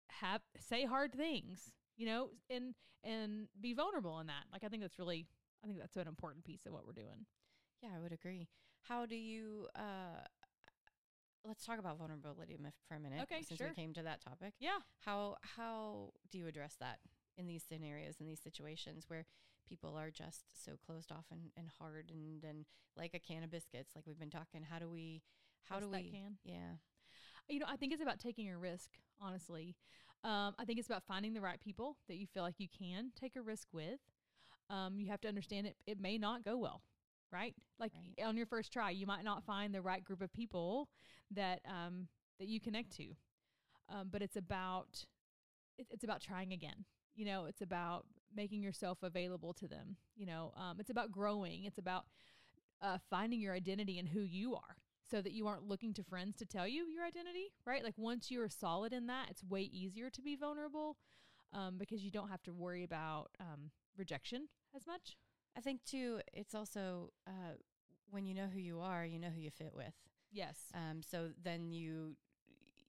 have 0.09 0.43
say 0.59 0.85
hard 0.85 1.13
things, 1.15 1.73
you 1.97 2.07
know, 2.07 2.31
and 2.51 2.75
and 3.05 3.49
be 3.61 3.73
vulnerable 3.75 4.19
in 4.21 4.27
that. 4.27 4.45
Like 4.53 4.65
I 4.65 4.69
think 4.69 4.83
that's 4.83 4.99
really 4.99 5.27
I 5.63 5.67
think 5.67 5.79
that's 5.79 5.97
an 5.97 6.09
important 6.09 6.45
piece 6.45 6.67
of 6.67 6.73
what 6.73 6.87
we're 6.87 6.93
doing. 6.93 7.27
yeah 7.83 7.91
i 7.97 8.01
would 8.01 8.13
agree 8.13 8.49
how 8.89 9.05
do 9.07 9.17
you 9.17 9.67
uh 9.77 10.21
let's 11.47 11.65
talk 11.65 11.79
about 11.79 11.99
vulnerability 11.99 12.57
for 12.89 12.97
a 12.97 13.01
minute 13.01 13.21
Okay, 13.23 13.43
since 13.43 13.59
sure. 13.59 13.69
we 13.69 13.75
came 13.75 13.93
to 13.95 14.03
that 14.03 14.21
topic 14.21 14.55
Yeah. 14.61 14.79
how 15.05 15.37
how 15.57 16.11
do 16.31 16.39
you 16.39 16.47
address 16.47 16.77
that 16.81 16.99
in 17.39 17.47
these 17.47 17.63
scenarios 17.63 18.17
in 18.21 18.27
these 18.27 18.41
situations 18.41 19.05
where 19.09 19.25
people 19.69 19.97
are 19.97 20.11
just 20.11 20.45
so 20.53 20.73
closed 20.85 21.11
off 21.13 21.27
and, 21.31 21.51
and 21.57 21.69
hardened 21.79 22.45
and 22.45 22.65
like 22.97 23.15
a 23.15 23.19
can 23.19 23.43
of 23.43 23.51
biscuits 23.51 23.93
like 23.95 24.07
we've 24.07 24.19
been 24.19 24.31
talking 24.31 24.63
how 24.63 24.79
do 24.79 24.89
we 24.89 25.23
how 25.65 25.81
do 25.81 25.89
we 25.89 26.11
can. 26.11 26.39
yeah 26.45 26.77
You 27.49 27.61
know, 27.61 27.67
I 27.69 27.77
think 27.77 27.93
it's 27.93 28.03
about 28.03 28.19
taking 28.19 28.49
a 28.51 28.59
risk, 28.59 28.91
honestly. 29.21 29.77
Um, 30.25 30.55
I 30.59 30.65
think 30.65 30.79
it's 30.79 30.89
about 30.89 31.05
finding 31.07 31.33
the 31.35 31.41
right 31.41 31.61
people 31.61 31.97
that 32.09 32.17
you 32.17 32.27
feel 32.27 32.43
like 32.43 32.59
you 32.59 32.69
can 32.69 33.11
take 33.15 33.37
a 33.37 33.43
risk 33.43 33.69
with. 33.73 34.01
Um, 34.69 34.99
you 34.99 35.09
have 35.11 35.21
to 35.21 35.29
understand 35.29 35.67
it, 35.67 35.77
it 35.87 36.01
may 36.01 36.19
not 36.19 36.45
go 36.45 36.57
well, 36.57 36.83
right? 37.33 37.55
Like 37.79 37.93
Right. 37.95 38.27
on 38.27 38.37
your 38.37 38.47
first 38.47 38.73
try, 38.73 38.91
you 38.91 39.07
might 39.07 39.25
not 39.25 39.45
find 39.45 39.75
the 39.75 39.83
right 39.83 40.05
group 40.05 40.21
of 40.21 40.33
people 40.33 40.89
that 41.31 41.61
um, 41.67 42.09
that 42.39 42.49
you 42.49 42.61
connect 42.61 42.97
to. 42.97 43.17
Um, 43.89 44.09
but 44.11 44.23
it's 44.23 44.37
about 44.37 45.05
it, 45.79 45.87
it's 45.91 46.05
about 46.05 46.21
trying 46.21 46.53
again. 46.53 46.85
You 47.15 47.25
know, 47.27 47.47
it's 47.47 47.63
about 47.63 48.07
making 48.35 48.63
yourself 48.63 48.99
available 49.03 49.55
to 49.55 49.69
them. 49.69 49.97
You 50.17 50.27
know, 50.27 50.53
um, 50.57 50.77
it's 50.81 50.91
about 50.91 51.13
growing. 51.13 51.65
It's 51.65 51.79
about 51.79 52.05
uh, 52.83 52.99
finding 53.11 53.41
your 53.41 53.55
identity 53.55 53.99
and 53.99 54.09
who 54.09 54.21
you 54.21 54.55
are 54.55 54.77
so 55.09 55.23
that 55.23 55.33
you 55.33 55.47
aren't 55.47 55.63
looking 55.69 55.95
to 55.95 56.03
friends 56.03 56.37
to 56.37 56.45
tell 56.45 56.67
you 56.67 56.85
your 56.87 57.05
identity, 57.05 57.53
right? 57.65 57.85
Like 57.85 57.95
once 57.97 58.31
you're 58.31 58.49
solid 58.49 58.93
in 58.93 59.07
that, 59.07 59.29
it's 59.31 59.45
way 59.45 59.63
easier 59.63 60.11
to 60.11 60.21
be 60.21 60.37
vulnerable 60.37 60.97
um, 61.53 61.77
because 61.79 62.03
you 62.03 62.11
don't 62.11 62.29
have 62.29 62.43
to 62.43 62.53
worry 62.53 62.83
about 62.83 63.29
um, 63.41 63.71
rejection 63.97 64.49
as 64.75 64.87
much. 64.87 65.17
I 65.57 65.61
think 65.61 65.83
too 65.85 66.21
it's 66.33 66.55
also 66.55 67.11
uh 67.27 67.55
when 68.11 68.27
you 68.27 68.35
know 68.35 68.47
who 68.53 68.59
you 68.61 68.81
are 68.81 69.05
you 69.05 69.19
know 69.19 69.29
who 69.31 69.41
you 69.41 69.51
fit 69.51 69.73
with 69.75 69.95
Yes. 70.33 70.57
um 70.75 71.03
so 71.03 71.31
then 71.43 71.71
you 71.73 72.17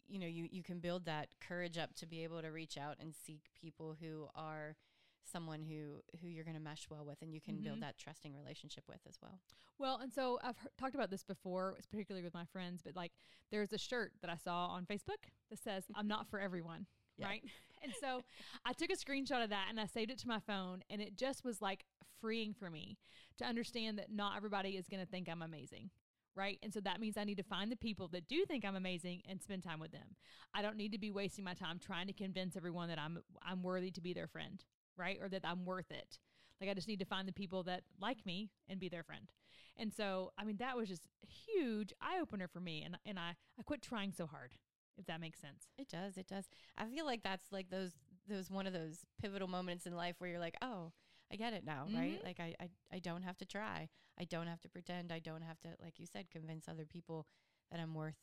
you 0.08 0.20
know 0.20 0.28
you 0.28 0.48
you 0.52 0.64
can 0.64 0.80
build 0.80 1.06
that 1.06 1.30
courage 1.40 1.78
up 1.78 1.94
to 1.96 2.06
be 2.06 2.24
able 2.24 2.42
to 2.42 2.50
reach 2.50 2.78
out 2.78 2.96
and 3.00 3.14
seek 3.16 3.42
people 3.60 3.96
who 4.00 4.28
are 4.36 4.76
someone 5.24 5.62
who 5.62 6.02
who 6.22 6.28
you're 6.28 6.44
going 6.46 6.56
to 6.56 6.62
mesh 6.64 6.88
well 6.90 7.06
with 7.06 7.22
and 7.22 7.34
you 7.34 7.42
can 7.42 7.56
Mhm. 7.58 7.64
build 7.64 7.82
that 7.82 7.98
trusting 7.98 8.34
relationship 8.36 8.86
with 8.88 9.02
as 9.08 9.18
well 9.22 9.40
Well, 9.80 9.98
and 10.00 10.12
so 10.12 10.40
I've 10.42 10.58
talked 10.78 10.96
about 10.96 11.12
this 11.12 11.24
before, 11.24 11.78
particularly 11.92 12.24
with 12.24 12.34
my 12.34 12.46
friends, 12.46 12.82
but 12.84 12.96
like 12.96 13.12
there's 13.52 13.72
a 13.74 13.78
shirt 13.78 14.12
that 14.22 14.30
I 14.32 14.36
saw 14.38 14.68
on 14.68 14.86
Facebook 14.88 15.30
that 15.52 15.60
says, 15.60 15.84
I'm 15.94 16.08
not 16.08 16.28
for 16.32 16.40
everyone. 16.40 16.88
Yeah. 17.18 17.28
Right. 17.28 17.44
And 17.84 17.94
so 18.02 18.24
I 18.66 18.74
took 18.74 18.90
a 18.90 18.96
screenshot 18.96 19.44
of 19.44 19.50
that 19.52 19.68
and 19.70 19.80
I 19.80 19.86
saved 19.86 20.12
it 20.12 20.18
to 20.20 20.28
my 20.28 20.40
phone. 20.40 20.84
And 20.90 21.02
it 21.02 21.16
just 21.16 21.46
was 21.46 21.62
like 21.62 21.86
freeing 22.20 22.54
for 22.54 22.70
me 22.70 22.98
to 23.38 23.46
understand 23.46 23.98
that 24.00 24.12
not 24.12 24.36
everybody 24.36 24.72
is 24.72 24.88
going 24.88 25.04
to 25.04 25.10
think 25.10 25.30
I'm 25.30 25.42
amazing. 25.42 25.92
Right. 26.36 26.60
And 26.62 26.72
so 26.72 26.80
that 26.82 27.00
means 27.00 27.18
I 27.18 27.24
need 27.24 27.38
to 27.38 27.44
find 27.44 27.72
the 27.72 27.78
people 27.78 28.08
that 28.10 28.28
do 28.28 28.46
think 28.46 28.64
I'm 28.64 28.76
amazing 28.76 29.24
and 29.28 29.42
spend 29.42 29.64
time 29.64 29.80
with 29.80 29.92
them. 29.92 30.16
I 30.54 30.62
don't 30.62 30.78
need 30.78 30.92
to 30.92 31.00
be 31.00 31.10
wasting 31.10 31.44
my 31.44 31.56
time 31.56 31.80
trying 31.80 32.08
to 32.08 32.14
convince 32.14 32.56
everyone 32.56 32.90
that 32.90 33.00
I'm 33.00 33.20
I'm 33.42 33.64
worthy 33.64 33.90
to 33.90 34.02
be 34.02 34.14
their 34.14 34.28
friend, 34.28 34.64
right? 34.98 35.18
Or 35.20 35.30
that 35.30 35.42
I'm 35.44 35.66
worth 35.66 35.90
it. 35.90 36.20
Like 36.62 36.70
I 36.70 36.76
just 36.76 36.88
need 36.88 37.00
to 37.00 37.06
find 37.06 37.28
the 37.28 37.34
people 37.34 37.64
that 37.64 37.84
like 38.00 38.24
me 38.26 38.52
and 38.70 38.80
be 38.80 38.90
their 38.90 39.04
friend. 39.04 39.32
And 39.78 39.94
so, 39.94 40.32
I 40.38 40.44
mean, 40.44 40.58
that 40.58 40.76
was 40.76 40.90
just 40.90 41.08
a 41.24 41.28
huge 41.28 41.94
eye 42.02 42.20
opener 42.20 42.48
for 42.48 42.60
me. 42.60 42.84
And, 42.84 42.98
and 43.06 43.20
I, 43.20 43.36
I 43.60 43.64
quit 43.64 43.82
trying 43.82 44.12
so 44.12 44.26
hard, 44.26 44.56
if 44.98 45.06
that 45.08 45.20
makes 45.22 45.40
sense. 45.40 45.68
It 45.78 45.90
does. 45.90 46.18
It 46.18 46.28
does. 46.28 46.46
I 46.78 46.86
feel 46.86 47.06
like 47.06 47.24
that's 47.24 47.52
like 47.52 47.70
those 47.70 47.92
those 48.28 48.50
one 48.52 48.68
of 48.68 48.74
those 48.74 49.06
pivotal 49.22 49.48
moments 49.48 49.86
in 49.86 49.96
life 49.96 50.16
where 50.20 50.30
you're 50.30 50.40
like, 50.40 50.58
oh, 50.62 50.92
I 51.32 51.36
get 51.36 51.54
it 51.54 51.66
now, 51.66 51.88
right? 51.94 52.20
Mhm. 52.22 52.26
Like 52.26 52.40
I, 52.40 52.56
I 52.60 52.70
I 52.92 53.00
don't 53.00 53.24
have 53.24 53.38
to 53.38 53.46
try. 53.46 53.90
I 54.20 54.24
don't 54.24 54.48
have 54.48 54.62
to 54.62 54.70
pretend. 54.70 55.12
I 55.12 55.20
don't 55.20 55.44
have 55.44 55.60
to, 55.62 55.70
like 55.82 56.00
you 56.00 56.06
said, 56.06 56.30
convince 56.32 56.68
other 56.68 56.86
people 56.86 57.28
that 57.72 57.80
I'm 57.80 57.94
worth 57.94 58.18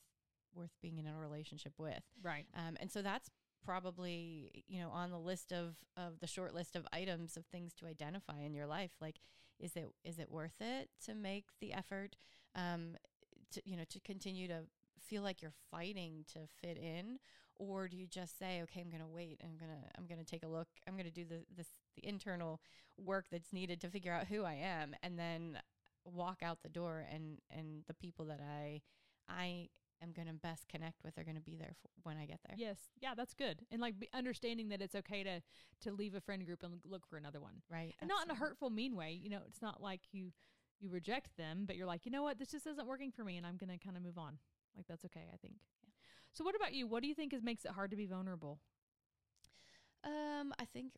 worth 0.53 0.71
being 0.81 0.97
in 0.97 1.05
a 1.07 1.17
relationship 1.17 1.73
with. 1.77 2.03
Right. 2.21 2.45
Um, 2.55 2.77
and 2.79 2.91
so 2.91 3.01
that's 3.01 3.29
probably 3.63 4.63
you 4.67 4.79
know 4.79 4.89
on 4.89 5.09
the 5.11 5.19
list 5.19 5.51
of 5.51 5.75
of 5.97 6.19
the 6.19 6.27
short 6.27 6.53
list 6.53 6.75
of 6.75 6.85
items 6.93 7.35
of 7.35 7.45
things 7.47 7.73
to 7.75 7.85
identify 7.85 8.41
in 8.41 8.53
your 8.53 8.67
life. 8.67 8.91
Like, 9.01 9.19
is 9.59 9.75
it 9.75 9.87
is 10.03 10.19
it 10.19 10.31
worth 10.31 10.61
it 10.61 10.89
to 11.05 11.15
make 11.15 11.45
the 11.59 11.73
effort? 11.73 12.15
Um, 12.55 12.95
to 13.51 13.61
you 13.65 13.77
know 13.77 13.83
to 13.89 13.99
continue 13.99 14.47
to 14.47 14.61
feel 15.05 15.21
like 15.23 15.41
you're 15.41 15.53
fighting 15.71 16.25
to 16.33 16.39
fit 16.61 16.77
in 16.77 17.19
or 17.57 17.87
do 17.87 17.95
you 17.95 18.07
just 18.07 18.37
say 18.37 18.61
okay 18.61 18.81
i'm 18.81 18.89
going 18.89 19.01
to 19.01 19.07
wait 19.07 19.39
and 19.41 19.49
i'm 19.51 19.57
going 19.57 19.71
to 19.71 19.87
i'm 19.97 20.05
going 20.05 20.19
to 20.19 20.25
take 20.25 20.43
a 20.43 20.47
look 20.47 20.67
i'm 20.87 20.93
going 20.95 21.05
to 21.05 21.11
do 21.11 21.25
the 21.25 21.43
this 21.55 21.67
the 21.95 22.07
internal 22.07 22.59
work 22.97 23.25
that's 23.31 23.53
needed 23.53 23.79
to 23.79 23.89
figure 23.89 24.11
out 24.11 24.27
who 24.27 24.43
i 24.43 24.53
am 24.53 24.95
and 25.03 25.17
then 25.17 25.57
walk 26.03 26.39
out 26.43 26.59
the 26.63 26.69
door 26.69 27.05
and 27.11 27.39
and 27.49 27.83
the 27.87 27.93
people 27.93 28.25
that 28.25 28.41
i 28.41 28.81
i 29.29 29.67
am 30.03 30.11
going 30.11 30.27
to 30.27 30.33
best 30.33 30.67
connect 30.67 31.03
with 31.03 31.17
are 31.17 31.23
going 31.23 31.35
to 31.35 31.41
be 31.41 31.55
there 31.55 31.73
for 31.81 31.89
when 32.03 32.17
i 32.17 32.25
get 32.25 32.39
there 32.47 32.55
Yes. 32.57 32.77
Yeah, 33.01 33.13
that's 33.15 33.33
good. 33.33 33.61
And 33.71 33.81
like 33.81 33.99
be 33.99 34.09
understanding 34.13 34.69
that 34.69 34.81
it's 34.81 34.95
okay 34.95 35.23
to, 35.23 35.41
to 35.81 35.91
leave 35.91 36.15
a 36.15 36.21
friend 36.21 36.45
group 36.45 36.63
and 36.63 36.73
look 36.85 37.07
for 37.07 37.17
another 37.17 37.39
one. 37.39 37.61
right 37.69 37.93
And 38.01 38.07
not 38.09 38.25
in 38.25 38.31
a 38.31 38.35
hurtful, 38.35 38.69
mean 38.69 38.95
way. 38.95 39.19
You 39.21 39.29
know, 39.29 39.39
it's 39.47 39.61
not 39.61 39.81
like 39.81 40.01
you, 40.11 40.31
you 40.79 40.89
reject 40.89 41.37
them, 41.37 41.63
but 41.65 41.75
you're 41.75 41.87
like, 41.87 42.05
you 42.05 42.11
know 42.11 42.23
what, 42.23 42.37
this 42.37 42.51
just 42.51 42.67
isn't 42.67 42.87
working 42.87 43.11
for 43.11 43.23
me 43.23 43.37
and 43.37 43.45
I'm 43.47 43.57
going 43.57 43.69
to 43.69 43.83
kind 43.83 43.95
of 43.97 44.03
move 44.03 44.17
on. 44.17 44.37
Like, 44.75 44.87
that's 44.87 45.05
okay, 45.05 45.27
I 45.33 45.37
think. 45.37 45.55
So, 46.33 46.43
what 46.43 46.55
about 46.55 46.73
you? 46.73 46.87
What 46.87 47.01
do 47.01 47.07
you 47.07 47.15
think 47.15 47.33
is 47.33 47.41
makes 47.43 47.65
it 47.65 47.71
hard 47.71 47.91
to 47.91 47.97
be 47.97 48.05
vulnerable? 48.05 48.59
Um, 50.03 50.53
I 50.59 50.65
think, 50.65 50.93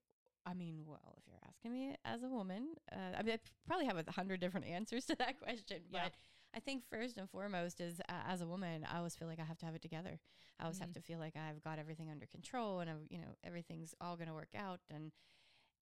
I 0.46 0.54
mean, 0.54 0.84
well, 0.86 1.16
if 1.18 1.24
you're 1.28 1.40
asking 1.48 1.72
me 1.72 1.96
as 2.06 2.24
a 2.24 2.28
woman, 2.28 2.70
uh, 2.92 3.18
I 3.18 3.24
mean, 3.24 3.36
I 3.36 3.40
probably 3.66 3.86
have 3.86 3.98
a 3.98 4.12
hundred 4.12 4.40
different 4.40 4.66
answers 4.78 5.06
to 5.06 5.16
that 5.16 5.40
question, 5.40 5.82
Yeah. 5.90 6.04
but 6.04 6.12
I 6.56 6.60
think 6.60 6.84
first 6.90 7.18
and 7.18 7.30
foremost 7.30 7.80
is 7.80 8.00
uh, 8.10 8.14
as 8.28 8.42
a 8.42 8.48
woman, 8.48 8.86
I 8.92 8.98
always 8.98 9.16
feel 9.16 9.28
like 9.28 9.40
I 9.40 9.44
have 9.44 9.58
to 9.60 9.66
have 9.66 9.76
it 9.76 9.82
together. 9.82 10.20
I 10.60 10.64
always 10.64 10.78
Mhm. 10.78 10.82
have 10.82 10.94
to 10.94 11.02
feel 11.02 11.20
like 11.20 11.36
I've 11.36 11.62
got 11.64 11.80
everything 11.80 12.10
under 12.10 12.26
control 12.26 12.80
and, 12.80 12.90
I, 12.90 12.94
you 13.10 13.20
know, 13.20 13.36
everything's 13.44 13.94
all 14.02 14.16
going 14.16 14.28
to 14.28 14.34
work 14.34 14.56
out. 14.58 14.80
And, 14.90 15.12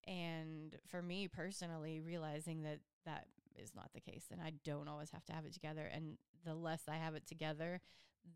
and 0.06 0.76
for 0.86 1.02
me 1.02 1.28
personally, 1.28 2.00
realizing 2.00 2.62
that 2.62 2.80
that 3.04 3.26
is 3.62 3.74
not 3.74 3.90
the 3.94 4.00
case 4.00 4.24
and 4.30 4.40
I 4.40 4.52
don't 4.64 4.88
always 4.88 5.10
have 5.10 5.24
to 5.26 5.32
have 5.32 5.44
it 5.44 5.52
together. 5.52 5.88
And 5.92 6.18
the 6.44 6.54
less 6.54 6.82
I 6.88 6.96
have 6.96 7.14
it 7.14 7.26
together, 7.26 7.80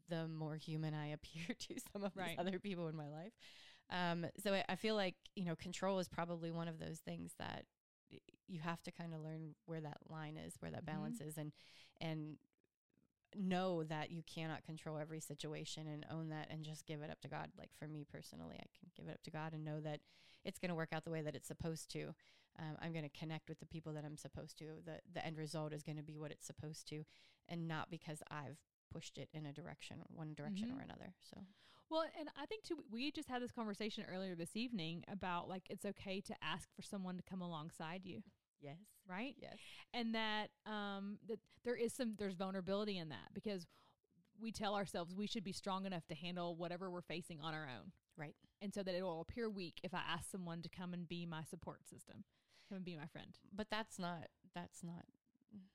the 0.08 0.28
more 0.28 0.56
human 0.56 0.94
I 0.94 1.08
appear 1.12 1.54
to 1.58 1.74
some 1.92 2.04
of 2.04 2.12
Right. 2.16 2.28
these 2.30 2.38
other 2.38 2.58
people 2.58 2.88
in 2.88 2.96
my 2.96 3.08
life. 3.08 3.32
Um, 3.90 4.26
so 4.42 4.54
I, 4.54 4.64
I 4.68 4.76
feel 4.76 4.94
like, 4.94 5.16
you 5.34 5.44
know, 5.44 5.56
control 5.56 5.98
is 5.98 6.08
probably 6.08 6.50
one 6.50 6.68
of 6.68 6.78
those 6.78 6.98
things 6.98 7.32
that 7.38 7.64
you 8.48 8.60
have 8.60 8.82
to 8.82 8.90
kind 8.90 9.14
of 9.14 9.20
learn 9.20 9.54
where 9.66 9.80
that 9.80 9.98
line 10.08 10.36
is, 10.36 10.54
where 10.60 10.70
that 10.70 10.82
Mhm. 10.82 10.86
balance 10.86 11.20
is 11.20 11.36
and, 11.38 11.52
and 12.00 12.36
know 13.36 13.84
that 13.84 14.10
you 14.10 14.22
cannot 14.26 14.64
control 14.64 14.98
every 14.98 15.20
situation 15.20 15.86
and 15.86 16.04
own 16.10 16.30
that 16.30 16.48
and 16.50 16.64
just 16.64 16.86
give 16.86 17.00
it 17.02 17.10
up 17.10 17.20
to 17.20 17.28
God. 17.28 17.50
Like 17.56 17.70
for 17.78 17.86
me 17.86 18.04
personally, 18.10 18.56
I 18.56 18.66
can 18.78 18.90
give 18.96 19.06
it 19.08 19.12
up 19.14 19.22
to 19.22 19.30
God 19.30 19.52
and 19.52 19.64
know 19.64 19.80
that 19.80 20.00
it's 20.44 20.58
going 20.58 20.70
to 20.70 20.74
work 20.74 20.92
out 20.92 21.04
the 21.04 21.10
way 21.12 21.22
that 21.22 21.36
it's 21.36 21.46
supposed 21.48 21.90
to. 21.92 22.14
Um, 22.58 22.76
I'm 22.80 22.92
going 22.92 23.08
to 23.08 23.18
connect 23.18 23.48
with 23.48 23.60
the 23.60 23.66
people 23.66 23.92
that 23.94 24.04
I'm 24.04 24.16
supposed 24.16 24.58
to. 24.58 24.64
The, 24.84 25.00
the 25.14 25.24
end 25.24 25.38
result 25.38 25.72
is 25.72 25.82
going 25.82 25.96
to 25.96 26.02
be 26.02 26.18
what 26.18 26.30
it's 26.30 26.46
supposed 26.46 26.86
to 26.88 27.04
and 27.48 27.66
not 27.66 27.90
because 27.90 28.22
I've 28.30 28.58
pushed 28.92 29.18
it 29.18 29.28
in 29.32 29.46
a 29.46 29.52
direction, 29.52 30.02
one 30.08 30.34
direction 30.34 30.68
Mhm. 30.68 30.78
or 30.78 30.80
another. 30.82 31.14
So 31.22 31.38
Well, 31.88 32.04
and 32.18 32.28
I 32.36 32.46
think 32.46 32.62
too, 32.64 32.84
we 32.90 33.10
just 33.10 33.28
had 33.28 33.42
this 33.42 33.50
conversation 33.52 34.04
earlier 34.04 34.34
this 34.34 34.56
evening 34.56 35.04
about 35.08 35.48
like 35.48 35.64
it's 35.70 35.84
okay 35.84 36.20
to 36.22 36.34
ask 36.42 36.68
for 36.74 36.82
someone 36.82 37.16
to 37.16 37.22
come 37.22 37.40
alongside 37.42 38.04
you, 38.04 38.22
yes, 38.60 38.78
right? 39.08 39.34
yes. 39.38 39.56
and 39.92 40.14
that 40.14 40.50
um 40.66 41.18
that 41.26 41.40
there 41.64 41.74
is 41.76 41.92
some 41.92 42.14
there's 42.16 42.34
vulnerability 42.34 42.96
in 42.98 43.08
that 43.08 43.32
because 43.32 43.66
we 44.40 44.52
tell 44.52 44.74
ourselves 44.76 45.14
we 45.14 45.26
should 45.26 45.44
be 45.44 45.52
strong 45.52 45.84
enough 45.86 46.06
to 46.06 46.14
handle 46.14 46.54
whatever 46.56 46.90
we're 46.90 47.00
facing 47.02 47.40
on 47.40 47.54
our 47.54 47.68
own 47.68 47.92
Right. 48.16 48.36
And 48.60 48.72
so 48.74 48.82
that 48.82 48.94
it 48.94 49.02
will 49.02 49.20
appear 49.20 49.48
weak 49.48 49.80
if 49.82 49.94
i 49.94 50.00
ask 50.08 50.30
someone 50.30 50.62
to 50.62 50.68
come 50.68 50.92
and 50.92 51.08
be 51.08 51.24
my 51.26 51.42
support 51.42 51.86
system 51.88 52.24
come 52.68 52.76
and 52.76 52.84
be 52.84 52.96
my 52.96 53.06
friend 53.06 53.38
but 53.54 53.66
that's 53.70 53.98
not 53.98 54.28
that's 54.54 54.82
not 54.82 55.04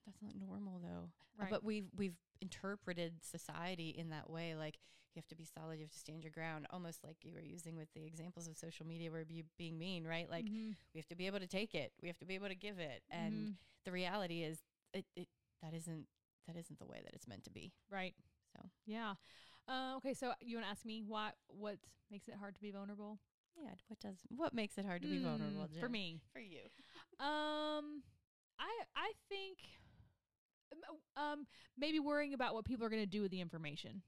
that's 0.05 0.21
not 0.21 0.35
normal 0.35 0.79
though 0.79 1.09
Uh, 1.37 1.43
Right. 1.43 1.49
but 1.49 1.63
we've 1.65 1.89
we've 1.95 2.15
interpreted 2.41 3.23
society 3.23 3.89
in 3.89 4.09
that 4.09 4.29
way 4.29 4.55
like 4.55 4.77
you 5.13 5.19
have 5.19 5.27
to 5.27 5.35
be 5.35 5.45
solid 5.45 5.77
you 5.79 5.83
have 5.85 5.91
to 5.91 5.97
stand 5.97 6.23
your 6.23 6.31
ground 6.31 6.65
almost 6.69 7.03
like 7.03 7.17
you 7.23 7.33
were 7.33 7.41
using 7.41 7.75
with 7.75 7.87
the 7.93 8.05
examples 8.05 8.47
of 8.47 8.55
social 8.57 8.85
media 8.85 9.11
where 9.11 9.25
you 9.27 9.43
being 9.57 9.77
mean 9.77 10.05
right 10.05 10.29
like 10.29 10.45
Mhm. 10.45 10.75
we 10.93 10.99
have 10.99 11.07
to 11.07 11.15
be 11.15 11.27
able 11.27 11.39
to 11.39 11.47
take 11.47 11.73
it 11.75 11.91
we 12.01 12.07
have 12.07 12.17
to 12.19 12.25
be 12.25 12.35
able 12.35 12.47
to 12.47 12.55
give 12.55 12.79
it 12.79 13.03
and 13.09 13.49
Mhm. 13.49 13.57
the 13.85 13.91
reality 13.91 14.43
is 14.43 14.63
it, 14.93 15.05
it 15.15 15.27
that 15.61 15.73
isn't 15.73 16.07
that 16.47 16.55
isn't 16.55 16.79
the 16.79 16.85
way 16.85 17.01
that 17.03 17.13
it's 17.13 17.27
meant 17.27 17.43
to 17.43 17.49
be 17.51 17.73
right 17.89 18.15
So. 18.55 18.69
yeah 18.85 19.15
uh, 19.67 19.93
okay 19.97 20.13
so 20.13 20.31
you 20.41 20.57
want 20.57 20.65
to 20.65 20.71
ask 20.71 20.85
me 20.85 21.01
why 21.05 21.31
what 21.47 21.77
makes 22.11 22.27
it 22.27 22.35
hard 22.39 22.55
to 22.55 22.61
be 22.61 22.71
vulnerable 22.71 23.19
yeah 23.57 23.71
what 23.87 23.99
does 23.99 24.17
what 24.29 24.53
makes 24.53 24.77
it 24.77 24.85
hard 24.85 25.01
to 25.01 25.07
be 25.07 25.17
vulnerable 25.23 25.67
Mm, 25.67 25.79
for 25.79 25.89
me 25.89 26.19
for 26.33 26.39
you 26.39 26.61
Um, 27.19 28.03
I 28.59 28.71
I 28.95 29.11
think 29.29 29.57
um, 30.71 31.23
um 31.23 31.47
maybe 31.77 31.99
worrying 31.99 32.33
about 32.33 32.53
what 32.53 32.65
people 32.65 32.85
are 32.85 32.89
going 32.89 33.01
to 33.01 33.05
do 33.17 33.21
with 33.21 33.31
the 33.31 33.41
information, 33.41 34.01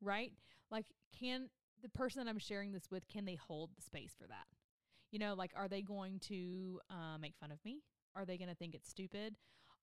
right? 0.00 0.32
Like, 0.70 0.86
can 1.18 1.48
the 1.82 1.88
person 1.90 2.22
that 2.24 2.30
I'm 2.30 2.38
sharing 2.38 2.72
this 2.72 2.90
with 2.90 3.06
can 3.08 3.24
they 3.24 3.34
hold 3.36 3.70
the 3.76 3.82
space 3.82 4.14
for 4.18 4.26
that? 4.26 4.46
You 5.10 5.18
know, 5.18 5.34
like, 5.34 5.52
are 5.56 5.68
they 5.68 5.80
going 5.82 6.18
to 6.28 6.80
uh, 6.90 7.18
make 7.18 7.34
fun 7.36 7.50
of 7.50 7.58
me? 7.64 7.82
Are 8.14 8.24
they 8.26 8.36
going 8.36 8.48
to 8.50 8.54
think 8.54 8.74
it's 8.74 8.88
stupid? 8.90 9.36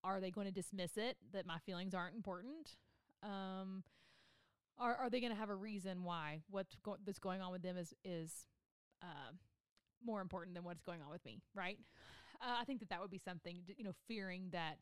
Are 0.03 0.19
they 0.19 0.29
going 0.29 0.45
to 0.45 0.51
dismiss 0.53 0.98
it 0.98 1.17
that 1.34 1.45
my 1.48 1.57
feelings 1.60 1.93
aren't 1.95 2.15
important? 2.15 2.75
Um, 3.24 3.84
are 4.77 4.96
are 4.96 5.10
they 5.10 5.20
going 5.20 5.32
to 5.32 5.38
have 5.39 5.50
a 5.50 5.55
reason 5.55 6.03
why 6.03 6.41
what's 6.50 6.75
go- 6.84 6.98
that's 7.05 7.20
going 7.20 7.41
on 7.41 7.51
with 7.51 7.62
them 7.62 7.77
is 7.77 7.94
is 8.03 8.48
uh, 9.01 9.32
more 10.03 10.22
important 10.22 10.55
than 10.55 10.63
what's 10.63 10.82
going 10.84 11.01
on 11.01 11.10
with 11.10 11.24
me, 11.25 11.41
right? 11.53 11.77
Uh, 12.41 12.58
I 12.60 12.65
think 12.65 12.79
that 12.79 12.89
that 12.89 13.01
would 13.01 13.12
be 13.12 13.17
something, 13.17 13.62
d- 13.65 13.75
you 13.77 13.84
know, 13.84 13.94
fearing 14.08 14.50
that 14.51 14.77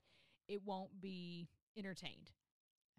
it 0.48 0.62
won't 0.66 1.00
be 1.02 1.48
entertained, 1.78 2.32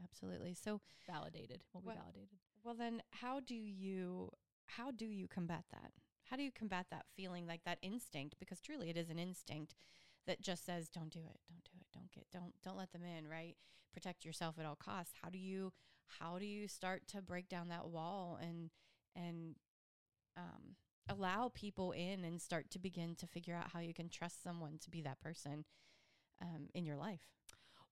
absolutely 0.02 0.54
so 0.54 0.80
validated, 1.06 1.62
won't 1.72 1.84
Well- 1.86 1.96
be 1.96 2.00
validated. 2.00 2.38
Well, 2.62 2.74
then, 2.74 3.02
how 3.10 3.40
do 3.40 3.54
you 3.54 4.30
how 4.66 4.90
do 4.90 5.04
you 5.04 5.28
combat 5.28 5.64
that? 5.70 5.92
How 6.24 6.36
do 6.36 6.42
you 6.42 6.50
combat 6.50 6.86
that 6.90 7.04
feeling 7.14 7.46
like 7.46 7.64
that 7.64 7.78
instinct? 7.82 8.36
Because 8.38 8.60
truly, 8.60 8.88
it 8.88 8.96
is 8.96 9.10
an 9.10 9.18
instinct 9.18 9.74
that 10.26 10.40
just 10.40 10.64
says, 10.64 10.88
"Don't 10.88 11.10
do 11.12 11.20
it, 11.20 11.40
don't 11.46 11.62
do 11.64 11.72
it, 11.78 11.86
don't 11.92 12.10
get, 12.10 12.30
don't 12.30 12.54
don't 12.62 12.76
let 12.78 12.92
them 12.92 13.02
in." 13.04 13.28
Right? 13.28 13.56
Protect 13.92 14.24
yourself 14.24 14.58
at 14.58 14.64
all 14.64 14.76
costs. 14.76 15.12
How 15.22 15.28
do 15.28 15.38
you 15.38 15.72
how 16.06 16.38
do 16.38 16.44
you 16.46 16.68
start 16.68 17.06
to 17.08 17.22
break 17.22 17.48
down 17.48 17.68
that 17.68 17.88
wall 17.88 18.38
and 18.40 18.70
and 19.16 19.56
um, 20.36 20.76
allow 21.08 21.50
people 21.54 21.92
in 21.92 22.24
and 22.24 22.40
start 22.40 22.70
to 22.70 22.78
begin 22.78 23.14
to 23.16 23.26
figure 23.26 23.54
out 23.54 23.70
how 23.72 23.80
you 23.80 23.94
can 23.94 24.08
trust 24.08 24.42
someone 24.42 24.78
to 24.82 24.90
be 24.90 25.00
that 25.02 25.20
person 25.20 25.64
um, 26.42 26.68
in 26.74 26.84
your 26.84 26.96
life? 26.96 27.20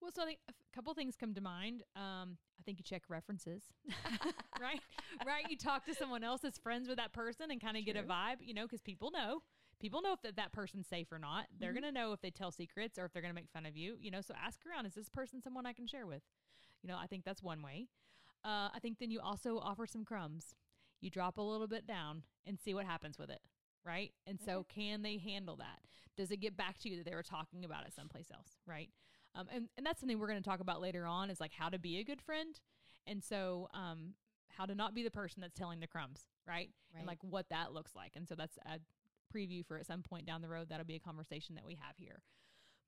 Well, 0.00 0.10
so 0.14 0.22
I 0.22 0.26
think 0.26 0.38
a 0.48 0.52
couple 0.74 0.92
things 0.94 1.14
come 1.16 1.32
to 1.34 1.40
mind. 1.40 1.84
Um, 1.94 2.36
I 2.58 2.62
think 2.64 2.78
you 2.78 2.84
check 2.84 3.02
references, 3.08 3.62
right? 4.60 4.80
Right. 5.24 5.48
You 5.48 5.56
talk 5.56 5.84
to 5.86 5.94
someone 5.94 6.24
else 6.24 6.40
that's 6.40 6.58
friends 6.58 6.88
with 6.88 6.96
that 6.96 7.12
person 7.12 7.52
and 7.52 7.60
kind 7.60 7.76
of 7.76 7.84
get 7.84 7.96
a 7.96 8.02
vibe, 8.02 8.38
you 8.40 8.52
know, 8.54 8.64
because 8.64 8.80
people 8.80 9.12
know. 9.12 9.42
People 9.78 10.02
know 10.02 10.12
if 10.12 10.22
that, 10.22 10.36
that 10.36 10.52
person's 10.52 10.88
safe 10.88 11.12
or 11.12 11.18
not. 11.18 11.46
They're 11.58 11.70
Mhm. 11.70 11.80
going 11.82 11.84
to 11.84 11.92
know 11.92 12.12
if 12.12 12.20
they 12.20 12.30
tell 12.30 12.50
secrets 12.50 12.98
or 12.98 13.04
if 13.04 13.12
they're 13.12 13.22
going 13.22 13.34
to 13.34 13.40
make 13.40 13.50
fun 13.50 13.66
of 13.66 13.76
you, 13.76 13.96
you 14.00 14.10
know. 14.10 14.20
So 14.20 14.34
ask 14.34 14.60
around 14.66 14.86
is 14.86 14.94
this 14.94 15.08
person 15.08 15.40
someone 15.42 15.66
I 15.66 15.72
can 15.72 15.86
share 15.86 16.06
with? 16.06 16.22
You 16.82 16.88
know, 16.88 16.98
I 17.00 17.06
think 17.06 17.24
that's 17.24 17.42
one 17.42 17.62
way. 17.62 17.88
uh, 18.44 18.68
I 18.74 18.78
think 18.80 18.98
then 18.98 19.10
you 19.10 19.20
also 19.20 19.58
offer 19.58 19.86
some 19.86 20.04
crumbs. 20.04 20.54
You 21.00 21.10
drop 21.10 21.38
a 21.38 21.42
little 21.42 21.66
bit 21.68 21.86
down 21.86 22.22
and 22.46 22.58
see 22.58 22.74
what 22.74 22.84
happens 22.86 23.18
with 23.18 23.30
it, 23.30 23.40
right? 23.84 24.12
And 24.26 24.40
so, 24.40 24.64
can 24.68 25.02
they 25.02 25.18
handle 25.18 25.56
that? 25.56 25.80
Does 26.16 26.30
it 26.30 26.38
get 26.38 26.56
back 26.56 26.78
to 26.78 26.88
you 26.88 26.96
that 26.96 27.04
they 27.04 27.14
were 27.14 27.22
talking 27.22 27.64
about 27.64 27.86
it 27.86 27.92
someplace 27.94 28.30
else, 28.32 28.58
right? 28.66 28.90
Um, 29.34 29.46
and 29.54 29.68
and 29.76 29.86
that's 29.86 30.00
something 30.00 30.18
we're 30.18 30.28
going 30.28 30.42
to 30.42 30.48
talk 30.48 30.60
about 30.60 30.80
later 30.80 31.06
on 31.06 31.30
is 31.30 31.40
like 31.40 31.52
how 31.52 31.68
to 31.68 31.78
be 31.78 31.98
a 31.98 32.04
good 32.04 32.20
friend, 32.20 32.60
and 33.06 33.22
so 33.24 33.68
um, 33.74 34.14
how 34.56 34.66
to 34.66 34.74
not 34.74 34.94
be 34.94 35.02
the 35.02 35.10
person 35.10 35.40
that's 35.40 35.54
telling 35.58 35.80
the 35.80 35.86
crumbs, 35.86 36.20
right? 36.46 36.70
Right. 36.92 36.98
And 36.98 37.06
like 37.06 37.18
what 37.22 37.48
that 37.50 37.72
looks 37.72 37.94
like. 37.94 38.12
And 38.14 38.28
so 38.28 38.34
that's 38.34 38.58
a 38.66 38.78
preview 39.34 39.64
for 39.64 39.78
at 39.78 39.86
some 39.86 40.02
point 40.02 40.26
down 40.26 40.42
the 40.42 40.48
road. 40.48 40.68
That'll 40.68 40.84
be 40.84 40.96
a 40.96 41.00
conversation 41.00 41.54
that 41.54 41.64
we 41.64 41.78
have 41.80 41.96
here. 41.96 42.20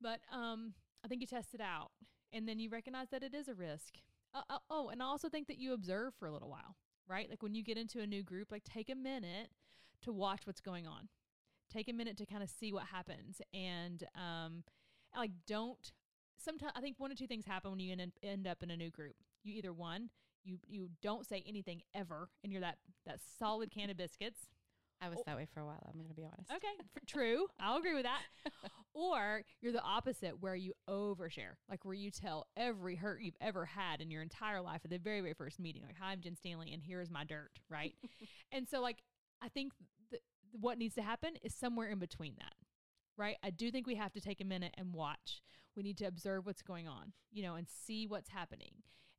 But 0.00 0.20
um, 0.32 0.74
I 1.04 1.08
think 1.08 1.20
you 1.22 1.26
test 1.26 1.54
it 1.54 1.60
out, 1.62 1.90
and 2.34 2.48
then 2.48 2.58
you 2.58 2.68
recognize 2.68 3.08
that 3.10 3.22
it 3.22 3.34
is 3.34 3.48
a 3.48 3.54
risk. 3.54 3.94
Uh, 4.34 4.42
uh, 4.50 4.58
oh, 4.68 4.88
and 4.88 5.00
I 5.02 5.06
also 5.06 5.28
think 5.28 5.46
that 5.46 5.58
you 5.58 5.72
observe 5.72 6.12
for 6.18 6.26
a 6.26 6.32
little 6.32 6.50
while, 6.50 6.76
right? 7.08 7.30
Like 7.30 7.42
when 7.42 7.54
you 7.54 7.62
get 7.62 7.78
into 7.78 8.00
a 8.00 8.06
new 8.06 8.22
group, 8.22 8.50
like 8.50 8.64
take 8.64 8.90
a 8.90 8.94
minute 8.94 9.50
to 10.02 10.12
watch 10.12 10.40
what's 10.44 10.60
going 10.60 10.86
on. 10.86 11.08
Take 11.72 11.88
a 11.88 11.92
minute 11.92 12.16
to 12.18 12.26
kind 12.26 12.42
of 12.42 12.50
see 12.50 12.72
what 12.72 12.84
happens, 12.86 13.40
and 13.54 14.04
um, 14.14 14.64
like 15.16 15.30
don't. 15.46 15.92
Sometimes 16.36 16.72
I 16.76 16.80
think 16.80 17.00
one 17.00 17.10
or 17.10 17.14
two 17.14 17.26
things 17.26 17.46
happen 17.46 17.70
when 17.70 17.80
you 17.80 17.92
end, 17.92 18.12
end 18.22 18.46
up 18.46 18.62
in 18.62 18.70
a 18.70 18.76
new 18.76 18.90
group. 18.90 19.14
You 19.42 19.54
either 19.54 19.72
one, 19.72 20.10
you 20.44 20.58
you 20.68 20.90
don't 21.02 21.26
say 21.26 21.42
anything 21.48 21.82
ever, 21.94 22.28
and 22.42 22.52
you're 22.52 22.60
that 22.60 22.78
that 23.06 23.18
solid 23.38 23.70
can 23.70 23.90
of 23.90 23.96
biscuits, 23.96 24.48
I 25.00 25.08
was 25.08 25.18
Oh. 25.18 25.22
that 25.26 25.36
way 25.36 25.46
for 25.52 25.60
a 25.60 25.66
while. 25.66 25.82
I'm 25.86 25.98
going 25.98 26.08
to 26.08 26.14
be 26.14 26.24
honest. 26.24 26.50
Okay, 26.50 26.66
true. 27.06 27.46
I'll 27.60 27.76
agree 27.76 27.94
with 27.94 28.04
that. 28.04 28.22
or 28.94 29.42
you're 29.60 29.72
the 29.72 29.82
opposite, 29.82 30.40
where 30.40 30.54
you 30.54 30.72
overshare, 30.88 31.54
like 31.68 31.84
where 31.84 31.94
you 31.94 32.10
tell 32.10 32.46
every 32.56 32.96
hurt 32.96 33.20
you've 33.20 33.36
ever 33.40 33.64
had 33.66 34.00
in 34.00 34.10
your 34.10 34.22
entire 34.22 34.60
life 34.60 34.80
at 34.84 34.90
the 34.90 34.98
very, 34.98 35.20
very 35.20 35.34
first 35.34 35.58
meeting. 35.58 35.82
Like, 35.82 35.96
hi, 36.00 36.12
I'm 36.12 36.20
Jen 36.20 36.36
Stanley, 36.36 36.72
and 36.72 36.82
here's 36.82 37.10
my 37.10 37.24
dirt, 37.24 37.50
right? 37.68 37.94
and 38.52 38.68
so, 38.68 38.80
like, 38.80 38.98
I 39.42 39.48
think 39.48 39.72
th- 40.10 40.22
what 40.52 40.78
needs 40.78 40.94
to 40.94 41.02
happen 41.02 41.34
is 41.42 41.54
somewhere 41.54 41.88
in 41.88 41.98
between 41.98 42.34
that, 42.38 42.54
right? 43.16 43.36
I 43.42 43.50
do 43.50 43.70
think 43.70 43.86
we 43.86 43.96
have 43.96 44.12
to 44.12 44.20
take 44.20 44.40
a 44.40 44.44
minute 44.44 44.74
and 44.78 44.94
watch. 44.94 45.42
We 45.76 45.82
need 45.82 45.98
to 45.98 46.04
observe 46.06 46.46
what's 46.46 46.62
going 46.62 46.86
on, 46.86 47.12
you 47.32 47.42
know, 47.42 47.56
and 47.56 47.66
see 47.68 48.06
what's 48.06 48.28
happening 48.30 48.74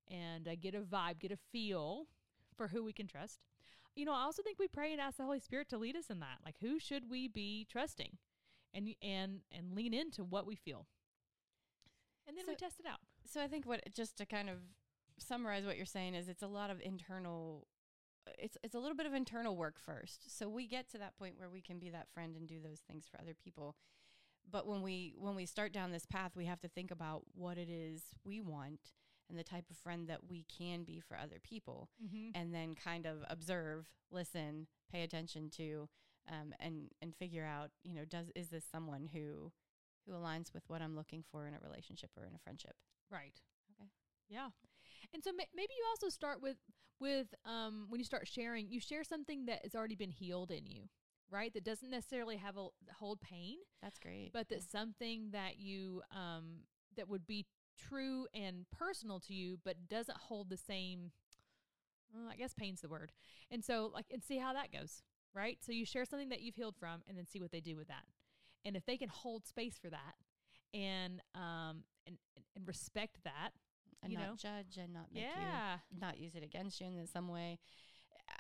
and 0.10 0.48
uh, 0.48 0.55
get 0.60 0.74
a 0.74 0.79
vibe, 0.79 1.20
get 1.20 1.32
a 1.32 1.38
feel 1.51 2.05
for 2.55 2.70
who 2.70 2.82
we 2.84 2.94
can 2.94 3.08
trust 3.08 3.39
you 3.96 4.06
know, 4.06 4.14
I 4.14 4.22
also 4.22 4.42
think 4.42 4.60
we 4.60 4.68
pray 4.68 4.92
and 4.92 5.02
ask 5.02 5.18
the 5.18 5.24
Holy 5.24 5.40
Spirit 5.40 5.70
to 5.70 5.78
lead 5.78 5.96
us 5.96 6.10
in 6.10 6.20
that. 6.20 6.40
Like, 6.44 6.56
who 6.62 6.80
should 6.80 7.10
we 7.10 7.28
be 7.28 7.66
trusting, 7.70 8.18
and 8.74 8.90
and 9.02 9.42
and 9.52 9.74
lean 9.74 9.94
into 9.94 10.24
what 10.24 10.46
we 10.46 10.56
feel, 10.56 10.88
and 12.28 12.38
then 12.38 12.46
we 12.48 12.56
test 12.56 12.80
it 12.80 12.86
out. 12.86 13.00
So 13.25 13.42
I 13.42 13.48
think 13.48 13.66
what 13.66 13.82
just 13.94 14.18
to 14.18 14.25
kind 14.25 14.50
of 14.50 14.58
summarize 15.18 15.66
what 15.66 15.78
you're 15.78 15.86
saying 15.86 16.14
is 16.14 16.28
it's 16.28 16.44
a 16.44 16.48
lot 16.48 16.70
of 16.70 16.82
internal 16.82 17.68
it's 18.40 18.58
it's 18.64 18.75
a 18.75 18.80
little 18.80 18.96
bit 18.96 19.06
of 19.06 19.14
internal 19.14 19.56
work 19.56 19.80
first. 19.80 20.38
So 20.38 20.50
we 20.50 20.68
get 20.68 20.90
to 20.92 20.98
that 20.98 21.18
point 21.18 21.38
where 21.38 21.50
we 21.50 21.62
can 21.62 21.80
be 21.80 21.90
that 21.92 22.10
friend 22.14 22.36
and 22.36 22.48
do 22.48 22.60
those 22.60 22.82
things 22.88 23.06
for 23.10 23.20
other 23.20 23.34
people. 23.34 23.75
But 24.50 24.68
when 24.68 24.82
we 24.82 25.14
when 25.18 25.36
we 25.36 25.46
start 25.46 25.74
down 25.74 25.92
this 25.92 26.06
path, 26.06 26.36
we 26.36 26.46
have 26.46 26.60
to 26.62 26.68
think 26.68 26.92
about 26.92 27.24
what 27.34 27.58
it 27.58 27.70
is 27.70 28.04
we 28.24 28.42
want 28.42 28.80
and 29.29 29.38
the 29.38 29.44
type 29.44 29.65
of 29.70 29.77
friend 29.77 30.08
that 30.08 30.29
we 30.29 30.46
can 30.58 30.84
be 30.84 31.00
for 31.00 31.17
other 31.17 31.39
people 31.44 31.89
Mm-hmm. 32.03 32.29
and 32.36 32.53
then 32.53 32.75
kind 32.75 33.05
of 33.05 33.17
observe, 33.29 33.88
listen, 34.12 34.67
pay 34.91 35.03
attention 35.03 35.50
to 35.58 35.88
um, 36.29 36.53
and 36.60 36.89
and 37.01 37.15
figure 37.15 37.46
out, 37.46 37.72
you 37.84 37.94
know, 37.94 38.05
does 38.05 38.27
is 38.36 38.50
this 38.50 38.65
someone 38.72 39.10
who 39.13 39.51
who 40.05 40.13
aligns 40.13 40.53
with 40.53 40.63
what 40.67 40.82
I'm 40.82 40.96
looking 40.96 41.24
for 41.32 41.48
in 41.48 41.53
a 41.53 41.60
relationship 41.60 42.12
or 42.17 42.25
in 42.25 42.36
a 42.36 42.39
friendship? 42.39 42.75
Right. 43.12 43.39
Okay. 43.72 43.89
Yeah. 44.29 44.50
And 45.13 45.24
so 45.24 45.32
ma- 45.32 45.44
maybe 45.55 45.74
you 45.77 45.86
also 45.89 46.10
start 46.10 46.41
with 46.41 46.58
with 47.00 47.27
um 47.46 47.86
when 47.89 48.00
you 48.00 48.05
start 48.05 48.27
sharing, 48.27 48.70
you 48.70 48.79
share 48.79 49.03
something 49.03 49.46
that 49.46 49.60
has 49.63 49.75
already 49.75 49.96
been 49.96 50.12
healed 50.12 50.51
in 50.51 50.65
you, 50.65 50.89
right? 51.29 51.53
That 51.53 51.64
doesn't 51.64 51.90
necessarily 51.90 52.38
have 52.38 52.57
a 52.57 52.68
hold 53.00 53.22
pain, 53.22 53.57
That's 53.81 54.00
great. 54.00 54.31
but 54.33 54.48
that's 54.50 54.70
something 54.72 55.29
that 55.31 55.57
you 55.59 56.01
um 56.16 56.61
that 56.98 57.09
would 57.09 57.25
be 57.27 57.46
true 57.77 58.27
and 58.33 58.66
personal 58.72 59.20
to 59.20 59.33
you 59.33 59.57
but 59.64 59.88
doesn't 59.88 60.18
hold 60.18 60.50
the 60.50 60.57
same 60.57 61.11
well, 62.14 62.29
i 62.31 62.35
guess 62.35 62.53
pain's 62.53 62.81
the 62.81 62.90
word 62.90 63.11
and 63.51 63.64
so 63.64 63.92
like 63.94 64.05
and 64.11 64.24
see 64.24 64.38
how 64.38 64.53
that 64.53 64.72
goes 64.72 65.03
right 65.33 65.57
so 65.61 65.72
you 65.72 65.85
share 65.85 66.05
something 66.05 66.29
that 66.29 66.42
you've 66.42 66.55
healed 66.55 66.75
from 66.77 67.01
and 67.07 67.18
then 67.18 67.25
see 67.25 67.40
what 67.40 67.51
they 67.51 67.59
do 67.59 67.75
with 67.75 67.88
that 67.88 68.03
and 68.64 68.75
if 68.75 68.85
they 68.85 68.98
can 68.98 69.09
hold 69.09 69.46
space 69.46 69.77
for 69.81 69.90
that 69.90 70.16
and 70.74 71.22
um 71.33 71.83
and 72.07 72.18
and, 72.55 72.68
respect 72.68 73.18
that 73.24 73.51
and 74.03 74.11
you 74.11 74.18
not 74.18 74.27
know? 74.27 74.35
judge 74.35 74.77
and 74.77 74.94
not 74.94 75.05
make 75.14 75.24
yeah 75.24 75.77
you 75.92 76.00
not 76.00 76.18
use 76.18 76.35
it 76.35 76.44
against 76.44 76.79
you 76.79 76.88
in 76.88 77.07
some 77.07 77.27
way. 77.27 77.59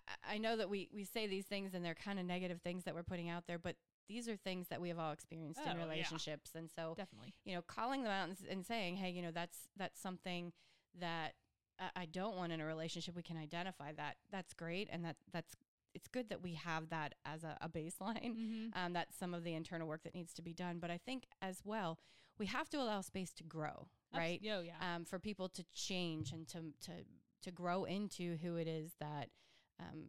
I- 0.07 0.35
I 0.35 0.37
know 0.37 0.57
that 0.57 0.69
we 0.69 0.89
we 0.93 1.03
say 1.03 1.27
these 1.27 1.45
things 1.45 1.73
and 1.73 1.83
they're 1.83 1.95
kind 1.95 2.19
of 2.19 2.25
negative 2.25 2.61
things 2.61 2.83
that 2.83 2.93
we're 2.95 3.03
putting 3.03 3.29
out 3.29 3.45
there, 3.47 3.57
but 3.59 3.75
these 4.07 4.27
are 4.29 4.35
things 4.35 4.67
that 4.69 4.79
we 4.81 4.89
have 4.89 4.99
all 4.99 5.11
experienced 5.11 5.59
Oh, 5.65 5.69
in 5.71 5.77
yeah. 5.77 5.83
relationships, 5.83 6.51
and 6.55 6.69
so 6.69 6.93
definitely 6.97 7.33
you 7.43 7.55
know, 7.55 7.61
calling 7.61 8.03
them 8.03 8.11
out 8.11 8.27
and, 8.29 8.37
and 8.49 8.65
saying, 8.65 8.97
"Hey, 8.97 9.09
you 9.09 9.21
know, 9.21 9.31
that's 9.31 9.67
that's 9.77 9.99
something 10.01 10.53
that 10.99 11.33
I- 11.95 12.05
don't 12.05 12.35
want 12.37 12.51
in 12.53 12.61
a 12.61 12.65
relationship." 12.65 13.15
We 13.15 13.23
can 13.23 13.37
identify 13.37 13.91
that. 13.93 14.17
That's 14.31 14.53
great, 14.53 14.87
and 14.91 15.03
that 15.05 15.17
that's 15.31 15.55
it's 15.93 16.07
good 16.07 16.29
that 16.29 16.41
we 16.43 16.53
have 16.55 16.89
that 16.89 17.15
as 17.25 17.43
a, 17.43 17.57
a 17.61 17.69
baseline. 17.69 18.35
mm-hmm. 18.35 18.67
Um, 18.73 18.93
that's 18.93 19.17
some 19.17 19.33
of 19.33 19.43
the 19.43 19.53
internal 19.53 19.87
work 19.87 20.03
that 20.03 20.13
needs 20.13 20.33
to 20.33 20.41
be 20.41 20.53
done. 20.53 20.79
But 20.79 20.91
I 20.91 20.97
think 20.97 21.25
as 21.41 21.61
well, 21.63 21.97
we 22.37 22.47
have 22.47 22.69
to 22.69 22.77
allow 22.77 22.99
space 23.01 23.31
to 23.33 23.43
grow, 23.43 23.87
right? 24.13 24.41
yo 24.41 24.59
yeah 24.61 24.73
um, 24.81 25.05
for 25.05 25.19
people 25.19 25.47
to 25.49 25.63
change 25.73 26.31
and 26.31 26.47
to 26.49 26.59
to 26.81 26.91
to 27.43 27.51
grow 27.51 27.83
into 27.85 28.37
who 28.37 28.55
it 28.57 28.67
is 28.67 28.93
that 28.99 29.29
um, 29.79 30.07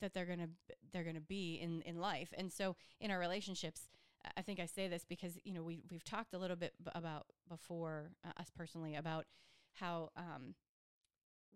that 0.00 0.14
they're 0.14 0.26
gonna 0.26 0.48
they're 0.92 1.04
gonna 1.04 1.20
be 1.20 1.54
in 1.54 1.82
in 1.82 1.98
life. 1.98 2.32
And 2.36 2.52
so 2.52 2.76
in 3.00 3.10
our 3.10 3.18
relationships, 3.18 3.88
I- 4.36 4.42
think 4.42 4.60
I 4.60 4.66
say 4.66 4.88
this 4.88 5.04
because 5.04 5.38
you 5.44 5.52
know 5.52 5.62
we 5.62 5.82
we've 5.90 6.04
talked 6.04 6.34
a 6.34 6.38
little 6.38 6.56
bit 6.56 6.74
about 6.94 7.26
before 7.48 8.10
uh, 8.24 8.40
us 8.40 8.50
personally 8.56 8.94
about 8.96 9.26
how 9.74 10.10
um, 10.16 10.54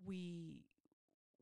we 0.05 0.65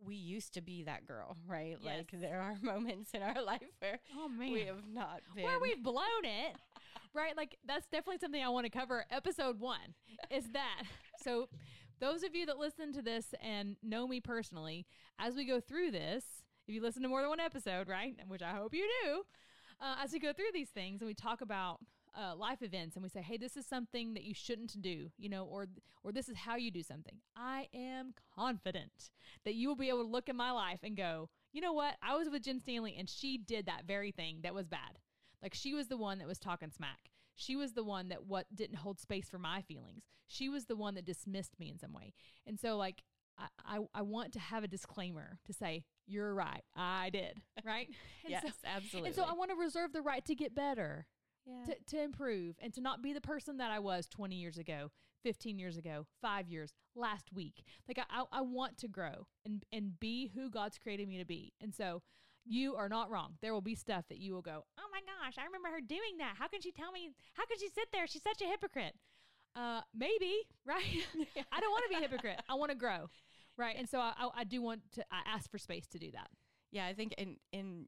we 0.02 0.14
used 0.14 0.54
to 0.54 0.62
be 0.62 0.84
that 0.84 1.06
girl, 1.06 1.36
right? 1.46 1.76
Like 1.84 2.10
there 2.12 2.40
are 2.40 2.56
moments 2.62 3.10
in 3.12 3.22
our 3.22 3.42
life 3.42 3.62
where 3.80 3.98
oh 4.16 4.28
man 4.28 4.52
we 4.52 4.62
have 4.62 4.86
not 4.92 5.20
been. 5.34 5.44
where 5.44 5.60
we've 5.60 5.82
blown 5.82 6.02
it 6.24 6.56
right 7.12 7.36
like 7.36 7.56
that's 7.66 7.86
definitely 7.88 8.18
something 8.18 8.42
i 8.42 8.48
want 8.48 8.64
to 8.64 8.70
cover 8.70 9.04
episode 9.10 9.58
one 9.58 9.94
is 10.30 10.44
that 10.52 10.82
so 11.24 11.48
those 11.98 12.22
of 12.22 12.36
you 12.36 12.46
that 12.46 12.56
listen 12.56 12.92
to 12.92 13.02
this 13.02 13.34
and 13.42 13.74
know 13.82 14.06
me 14.06 14.20
personally 14.20 14.86
as 15.18 15.34
we 15.34 15.44
go 15.44 15.58
through 15.60 15.90
this 15.90 16.24
if 16.70 16.74
you 16.74 16.80
listen 16.80 17.02
to 17.02 17.08
more 17.08 17.20
than 17.20 17.30
one 17.30 17.40
episode 17.40 17.88
right 17.88 18.14
which 18.28 18.42
i 18.42 18.50
hope 18.50 18.72
you 18.72 18.88
do 19.04 19.22
uh, 19.80 19.96
as 20.02 20.12
we 20.12 20.20
go 20.20 20.32
through 20.32 20.52
these 20.54 20.68
things 20.68 21.00
and 21.00 21.08
we 21.08 21.14
talk 21.14 21.40
about 21.40 21.80
uh, 22.16 22.34
life 22.34 22.62
events 22.62 22.94
and 22.94 23.02
we 23.02 23.08
say 23.08 23.20
hey 23.20 23.36
this 23.36 23.56
is 23.56 23.66
something 23.66 24.14
that 24.14 24.22
you 24.22 24.34
shouldn't 24.34 24.80
do 24.80 25.10
you 25.18 25.28
know 25.28 25.44
or 25.44 25.66
or 26.04 26.12
this 26.12 26.28
is 26.28 26.36
how 26.36 26.54
you 26.54 26.70
do 26.70 26.82
something 26.82 27.14
i 27.36 27.66
am 27.74 28.14
confident 28.36 29.10
that 29.44 29.54
you 29.54 29.66
will 29.66 29.74
be 29.74 29.88
able 29.88 30.02
to 30.02 30.08
look 30.08 30.28
at 30.28 30.36
my 30.36 30.52
life 30.52 30.78
and 30.84 30.96
go 30.96 31.28
you 31.52 31.60
know 31.60 31.72
what 31.72 31.96
i 32.02 32.16
was 32.16 32.28
with 32.30 32.42
jen 32.42 32.60
stanley 32.60 32.94
and 32.96 33.08
she 33.08 33.36
did 33.36 33.66
that 33.66 33.84
very 33.84 34.12
thing 34.12 34.38
that 34.42 34.54
was 34.54 34.68
bad 34.68 34.98
like 35.42 35.54
she 35.54 35.74
was 35.74 35.88
the 35.88 35.96
one 35.96 36.18
that 36.18 36.28
was 36.28 36.38
talking 36.38 36.70
smack. 36.70 37.10
She 37.34 37.56
was 37.56 37.72
the 37.72 37.84
one 37.84 38.08
that 38.08 38.26
what 38.26 38.46
didn't 38.54 38.76
hold 38.76 39.00
space 39.00 39.28
for 39.28 39.38
my 39.38 39.62
feelings. 39.62 40.04
She 40.26 40.48
was 40.48 40.66
the 40.66 40.76
one 40.76 40.94
that 40.94 41.06
dismissed 41.06 41.58
me 41.58 41.70
in 41.70 41.78
some 41.78 41.92
way. 41.92 42.12
And 42.46 42.60
so 42.60 42.76
like 42.76 43.02
I, 43.38 43.46
I, 43.64 43.78
I 43.94 44.02
want 44.02 44.32
to 44.34 44.38
have 44.38 44.64
a 44.64 44.68
disclaimer 44.68 45.38
to 45.46 45.52
say, 45.52 45.84
you're 46.10 46.34
right. 46.34 46.62
I 46.76 47.10
did. 47.10 47.40
Right? 47.64 47.88
And 48.24 48.30
yes, 48.30 48.42
so, 48.42 48.50
absolutely. 48.64 49.08
and 49.08 49.16
so 49.16 49.22
I 49.22 49.34
want 49.34 49.50
to 49.50 49.56
reserve 49.56 49.92
the 49.92 50.00
right 50.00 50.24
to 50.24 50.34
get 50.34 50.54
better, 50.54 51.06
yeah. 51.46 51.66
to, 51.66 51.76
to 51.94 52.02
improve, 52.02 52.56
and 52.60 52.72
to 52.72 52.80
not 52.80 53.02
be 53.02 53.12
the 53.12 53.20
person 53.20 53.58
that 53.58 53.70
I 53.70 53.78
was 53.78 54.08
20 54.08 54.34
years 54.34 54.56
ago, 54.56 54.90
15 55.22 55.58
years 55.58 55.76
ago, 55.76 56.06
five 56.22 56.48
years, 56.48 56.72
last 56.96 57.32
week. 57.34 57.62
Like 57.86 57.98
I, 57.98 58.22
I, 58.22 58.38
I 58.38 58.40
want 58.40 58.78
to 58.78 58.88
grow 58.88 59.26
and, 59.44 59.64
and 59.72 60.00
be 60.00 60.28
who 60.34 60.48
God's 60.48 60.78
created 60.78 61.06
me 61.06 61.18
to 61.18 61.26
be. 61.26 61.52
And 61.60 61.74
so 61.74 62.02
you 62.44 62.76
are 62.76 62.88
not 62.88 63.10
wrong. 63.10 63.34
There 63.42 63.52
will 63.52 63.60
be 63.60 63.74
stuff 63.74 64.06
that 64.08 64.18
you 64.18 64.32
will 64.32 64.42
go, 64.42 64.64
oh 64.78 64.88
my 64.90 65.00
gosh, 65.00 65.34
I 65.38 65.44
remember 65.44 65.68
her 65.68 65.80
doing 65.80 66.18
that. 66.18 66.34
How 66.38 66.48
can 66.48 66.60
she 66.60 66.72
tell 66.72 66.92
me? 66.92 67.10
How 67.34 67.46
can 67.46 67.58
she 67.58 67.68
sit 67.68 67.88
there? 67.92 68.06
She's 68.06 68.22
such 68.22 68.40
a 68.42 68.46
hypocrite. 68.46 68.94
Uh, 69.56 69.80
maybe, 69.94 70.42
right? 70.66 70.84
I 71.52 71.60
don't 71.60 71.70
want 71.70 71.84
to 71.84 71.90
be 71.90 71.96
a 71.96 72.08
hypocrite. 72.08 72.40
I 72.48 72.54
want 72.54 72.70
to 72.70 72.76
grow, 72.76 73.10
right? 73.60 73.76
And 73.78 73.88
so 73.88 74.00
I, 74.00 74.12
I, 74.18 74.28
I 74.38 74.44
do 74.44 74.62
want 74.62 74.80
to. 74.94 75.04
I 75.12 75.20
ask 75.26 75.50
for 75.50 75.58
space 75.58 75.86
to 75.88 75.98
do 75.98 76.10
that. 76.12 76.28
Yeah, 76.72 76.86
I 76.86 76.94
think 76.94 77.14
in 77.18 77.36
in 77.52 77.86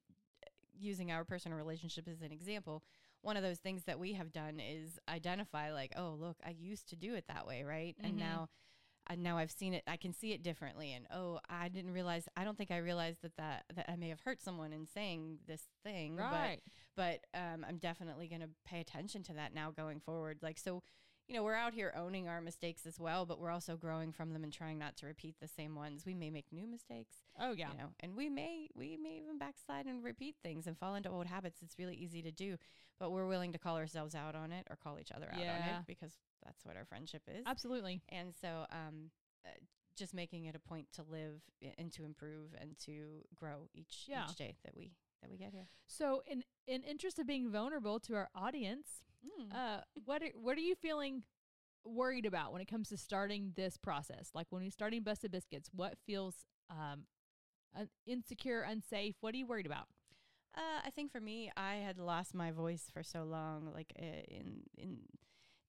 using 0.79 1.11
our 1.13 1.25
personal 1.25 1.57
relationship 1.59 2.09
as 2.09 2.23
an 2.23 2.33
example, 2.33 2.83
one 3.23 3.37
of 3.37 3.43
those 3.43 3.59
things 3.59 3.85
that 3.85 3.99
we 3.99 4.15
have 4.15 4.33
done 4.33 4.61
is 4.61 4.99
identify 5.09 5.73
like, 5.73 5.93
oh, 5.97 6.17
look, 6.19 6.37
I 6.45 6.51
used 6.51 6.89
to 6.91 6.97
do 6.97 7.15
it 7.15 7.25
that 7.29 7.47
way, 7.47 7.63
right? 7.63 7.97
And 8.03 8.15
Mhm. 8.15 8.19
now 8.21 8.49
and 9.09 9.21
now 9.23 9.37
I've 9.37 9.51
seen 9.51 9.75
it 9.75 9.83
I 9.89 9.97
can 9.97 10.13
see 10.13 10.33
it 10.33 10.45
differently 10.45 10.93
and 10.93 11.07
oh, 11.13 11.41
I 11.49 11.69
didn't 11.69 11.93
realize 11.93 12.29
I 12.37 12.45
don't 12.45 12.57
think 12.57 12.71
I 12.71 12.77
realized 12.79 13.23
that 13.23 13.37
that, 13.37 13.65
that 13.75 13.91
I 13.91 13.97
may 13.97 14.09
have 14.11 14.21
hurt 14.21 14.41
someone 14.41 14.73
in 14.73 14.87
saying 14.87 15.39
this 15.47 15.63
thing, 15.85 16.17
but 16.17 16.61
but 16.97 17.21
um, 17.35 17.65
I'm 17.69 17.79
definitely 17.79 18.29
going 18.29 18.43
to 18.43 18.51
pay 18.65 18.81
attention 18.81 19.23
to 19.25 19.33
that 19.35 19.55
now 19.55 19.71
going 19.71 19.99
forward. 20.01 20.39
Like, 20.43 20.59
so, 20.59 20.83
you 21.29 21.35
know, 21.37 21.43
we're 21.43 21.55
out 21.55 21.73
here 21.75 21.93
owning 21.97 22.29
our 22.29 22.41
mistakes 22.41 22.85
as 22.87 22.99
well, 22.99 23.25
but 23.27 23.39
we're 23.39 23.51
also 23.51 23.77
growing 23.77 24.13
from 24.13 24.33
them 24.33 24.45
and 24.45 24.53
trying 24.53 24.79
not 24.79 24.97
to 24.99 25.07
repeat 25.07 25.37
the 25.41 25.49
same 25.49 25.75
ones. 25.75 26.05
We 26.05 26.15
may 26.15 26.31
make 26.31 26.47
new 26.53 26.67
mistakes, 26.67 27.17
Oh 27.41 27.53
yeah. 27.53 27.71
you 27.71 27.79
know, 27.79 27.89
and 28.01 28.15
we 28.17 28.29
may 28.29 28.69
we 28.75 28.97
may 28.97 29.19
even 29.23 29.39
backslide 29.39 29.87
and 29.87 30.03
repeat 30.05 30.37
things 30.43 30.67
and 30.67 30.77
fall 30.77 30.95
into 30.95 31.09
old 31.11 31.27
habits. 31.27 31.61
It's 31.63 31.79
really 31.79 31.95
easy 31.97 32.23
to 32.23 32.31
do, 32.33 32.57
but 32.99 33.11
we're 33.13 33.27
willing 33.27 33.53
to 33.53 33.59
call 33.59 33.77
ourselves 33.77 34.15
out 34.15 34.35
on 34.35 34.53
it 34.53 34.67
or 34.69 34.77
call 34.77 34.99
each 34.99 35.13
other 35.13 35.29
out 35.33 35.41
on 35.41 35.63
it 35.63 35.77
because 35.87 36.13
that's 36.45 36.65
what 36.65 36.77
our 36.77 36.85
friendship 36.85 37.23
is. 37.29 37.45
Absolutely. 37.47 38.03
And 38.11 38.35
so, 38.41 38.67
um, 38.71 39.11
uh, 39.47 39.51
just 39.97 40.15
making 40.15 40.47
it 40.47 40.55
a 40.57 40.59
point 40.59 40.87
to 40.95 41.03
live 41.03 41.41
and 41.79 41.93
to 41.93 42.05
improve 42.05 42.55
and 42.61 42.79
to 42.87 43.25
grow 43.35 43.69
each 43.75 44.07
Yeah. 44.09 44.25
each 44.29 44.37
day 44.37 44.57
that 44.65 44.77
we 44.77 44.91
that 45.23 45.31
we 45.31 45.39
get 45.39 45.53
here. 45.53 45.69
So 45.87 46.23
in 46.27 46.45
in 46.67 46.83
interest 46.83 47.19
of 47.19 47.27
being 47.27 47.51
vulnerable 47.51 47.99
to 48.01 48.15
our 48.15 48.29
audience, 48.35 49.05
Mm. 49.25 49.53
uh, 49.55 49.81
what 50.05 50.23
are, 50.23 50.31
what 50.35 50.57
are 50.57 50.61
you 50.63 50.75
feeling 50.75 51.23
worried 51.85 52.27
about 52.27 52.53
when 52.53 52.61
it 52.63 52.67
comes 52.69 52.89
to 52.91 52.97
starting 52.97 53.53
this 53.57 53.77
process? 53.77 54.31
Like 54.35 54.47
when 54.51 54.63
you're 54.63 54.71
starting 54.71 55.03
Busted 55.03 55.31
Biscuits, 55.31 55.71
what 55.73 55.97
feels 56.07 56.45
um, 56.71 57.07
un- 57.77 57.89
insecure, 58.07 58.63
unsafe? 58.63 59.17
What 59.21 59.35
are 59.35 59.39
you 59.39 59.47
worried 59.47 59.67
about? 59.67 59.89
Uh, 60.57 60.81
I 60.85 60.91
think 60.91 61.11
for 61.13 61.21
me, 61.21 61.51
I 61.57 61.77
had 61.77 61.99
lost 61.99 62.35
my 62.35 62.51
voice 62.51 62.91
for 62.93 63.03
so 63.03 63.25
long, 63.25 63.71
like 63.73 63.93
uh, 63.99 64.05
in 64.29 64.63
in 64.77 64.99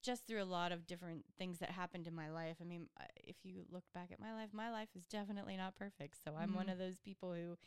just 0.02 0.28
through 0.28 0.44
a 0.44 0.46
lot 0.46 0.72
of 0.74 0.86
different 0.86 1.26
things 1.38 1.60
that 1.60 1.72
happened 1.72 2.08
in 2.08 2.14
my 2.16 2.30
life. 2.30 2.58
I 2.62 2.66
mean, 2.66 2.88
uh, 3.00 3.06
if 3.24 3.38
you 3.44 3.66
look 3.72 3.86
back 3.94 4.12
at 4.12 4.20
my 4.20 4.34
life, 4.34 4.50
my 4.52 4.70
life 4.70 4.90
is 4.96 5.06
definitely 5.06 5.56
not 5.58 5.76
perfect. 5.76 6.18
So 6.24 6.36
I'm 6.36 6.54
one 6.54 6.68
Mhm. 6.68 6.72
of 6.74 6.78
those 6.78 7.00
people 7.00 7.34
who, 7.34 7.58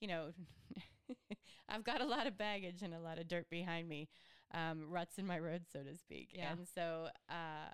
you 0.00 0.08
know, 0.08 0.32
I've 1.68 1.84
got 1.84 2.00
a 2.00 2.06
lot 2.06 2.26
of 2.26 2.36
baggage 2.38 2.82
and 2.82 2.94
a 2.94 3.00
lot 3.00 3.18
of 3.18 3.28
dirt 3.28 3.48
behind 3.50 3.88
me, 3.88 4.08
um, 4.52 4.90
ruts 4.90 5.18
in 5.18 5.26
my 5.26 5.38
road, 5.38 5.64
so 5.72 5.80
to 5.80 5.96
speak. 5.96 6.30
Yeah. 6.34 6.52
And 6.52 6.66
so, 6.74 7.08
uh, 7.28 7.72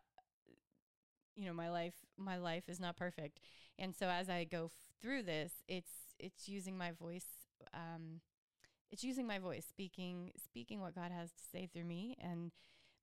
you 1.36 1.46
know, 1.46 1.52
my 1.52 1.70
life, 1.70 1.94
my 2.18 2.36
life 2.36 2.64
is 2.68 2.80
not 2.80 2.96
perfect. 2.96 3.40
And 3.78 3.94
so 3.94 4.08
as 4.08 4.28
I 4.28 4.44
go 4.44 4.66
f- 4.66 4.72
through 5.00 5.22
this, 5.22 5.52
it's 5.68 5.90
it's 6.18 6.48
using 6.48 6.76
my 6.76 6.92
voice. 6.92 7.26
Um, 7.72 8.20
it's 8.90 9.04
using 9.04 9.26
my 9.26 9.38
voice, 9.38 9.64
speaking 9.68 10.32
speaking 10.42 10.80
what 10.80 10.94
God 10.94 11.10
has 11.12 11.30
to 11.30 11.42
say 11.52 11.66
through 11.72 11.84
me, 11.84 12.16
and 12.20 12.52